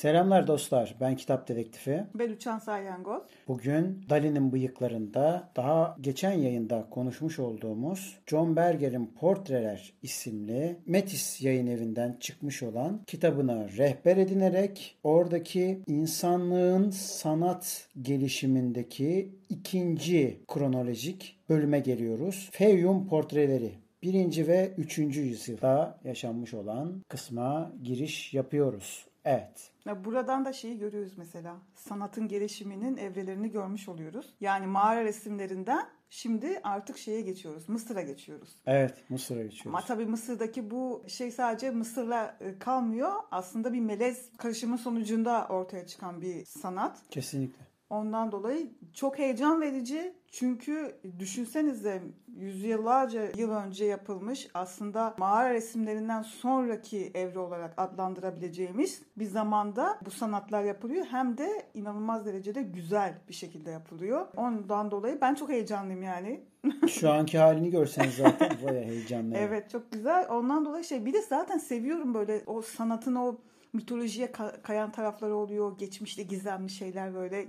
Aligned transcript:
Selamlar 0.00 0.46
dostlar. 0.46 0.94
Ben 1.00 1.16
Kitap 1.16 1.48
Dedektifi. 1.48 2.04
Ben 2.14 2.30
Uçan 2.30 2.58
Salyangoz. 2.58 3.22
Bugün 3.48 4.04
Dali'nin 4.10 4.52
bıyıklarında 4.52 5.50
daha 5.56 5.96
geçen 6.00 6.32
yayında 6.32 6.86
konuşmuş 6.90 7.38
olduğumuz 7.38 8.18
John 8.26 8.56
Berger'in 8.56 9.06
Portreler 9.06 9.92
isimli 10.02 10.76
Metis 10.86 11.42
yayın 11.42 11.66
evinden 11.66 12.16
çıkmış 12.20 12.62
olan 12.62 13.00
kitabına 13.06 13.68
rehber 13.68 14.16
edinerek 14.16 14.98
oradaki 15.04 15.82
insanlığın 15.86 16.90
sanat 16.90 17.88
gelişimindeki 18.02 19.34
ikinci 19.48 20.40
kronolojik 20.48 21.38
bölüme 21.48 21.80
geliyoruz. 21.80 22.48
Feyyum 22.52 23.08
Portreleri 23.08 23.72
birinci 24.02 24.48
ve 24.48 24.72
üçüncü 24.76 25.20
yüzyılda 25.20 25.98
yaşanmış 26.04 26.54
olan 26.54 27.02
kısma 27.08 27.72
giriş 27.82 28.34
yapıyoruz. 28.34 29.09
Evet. 29.24 29.70
Ya 29.84 30.04
buradan 30.04 30.44
da 30.44 30.52
şeyi 30.52 30.78
görüyoruz 30.78 31.12
mesela. 31.18 31.56
Sanatın 31.74 32.28
gelişiminin 32.28 32.96
evrelerini 32.96 33.50
görmüş 33.50 33.88
oluyoruz. 33.88 34.34
Yani 34.40 34.66
mağara 34.66 35.04
resimlerinden 35.04 35.86
şimdi 36.10 36.60
artık 36.62 36.98
şeye 36.98 37.20
geçiyoruz. 37.20 37.68
Mısır'a 37.68 38.02
geçiyoruz. 38.02 38.56
Evet 38.66 39.10
Mısır'a 39.10 39.42
geçiyoruz. 39.42 39.66
Ama 39.66 39.80
tabii 39.80 40.06
Mısır'daki 40.06 40.70
bu 40.70 41.04
şey 41.08 41.30
sadece 41.30 41.70
Mısır'la 41.70 42.36
e, 42.40 42.58
kalmıyor. 42.58 43.12
Aslında 43.30 43.72
bir 43.72 43.80
melez 43.80 44.36
karışımı 44.36 44.78
sonucunda 44.78 45.46
ortaya 45.48 45.86
çıkan 45.86 46.22
bir 46.22 46.44
sanat. 46.44 46.98
Kesinlikle. 47.10 47.69
Ondan 47.90 48.32
dolayı 48.32 48.70
çok 48.92 49.18
heyecan 49.18 49.60
verici. 49.60 50.14
Çünkü 50.28 50.94
düşünsenize 51.18 52.02
yüzyıllarca 52.36 53.30
yıl 53.36 53.50
önce 53.50 53.84
yapılmış 53.84 54.48
aslında 54.54 55.14
mağara 55.18 55.54
resimlerinden 55.54 56.22
sonraki 56.22 57.10
evre 57.14 57.38
olarak 57.38 57.74
adlandırabileceğimiz 57.76 59.02
bir 59.16 59.24
zamanda 59.24 59.98
bu 60.04 60.10
sanatlar 60.10 60.64
yapılıyor. 60.64 61.06
Hem 61.10 61.38
de 61.38 61.62
inanılmaz 61.74 62.26
derecede 62.26 62.62
güzel 62.62 63.14
bir 63.28 63.34
şekilde 63.34 63.70
yapılıyor. 63.70 64.26
Ondan 64.36 64.90
dolayı 64.90 65.20
ben 65.20 65.34
çok 65.34 65.48
heyecanlıyım 65.48 66.02
yani. 66.02 66.40
Şu 66.88 67.10
anki 67.10 67.38
halini 67.38 67.70
görseniz 67.70 68.14
zaten 68.14 68.50
baya 68.66 68.82
heyecanlı. 68.82 69.36
Evet 69.36 69.70
çok 69.70 69.92
güzel. 69.92 70.26
Ondan 70.30 70.64
dolayı 70.64 70.84
şey 70.84 71.06
bir 71.06 71.12
de 71.12 71.22
zaten 71.22 71.58
seviyorum 71.58 72.14
böyle 72.14 72.42
o 72.46 72.62
sanatın 72.62 73.14
o 73.14 73.36
mitolojiye 73.72 74.32
kayan 74.62 74.92
tarafları 74.92 75.36
oluyor. 75.36 75.78
Geçmişte 75.78 76.22
gizemli 76.22 76.70
şeyler 76.70 77.14
böyle 77.14 77.36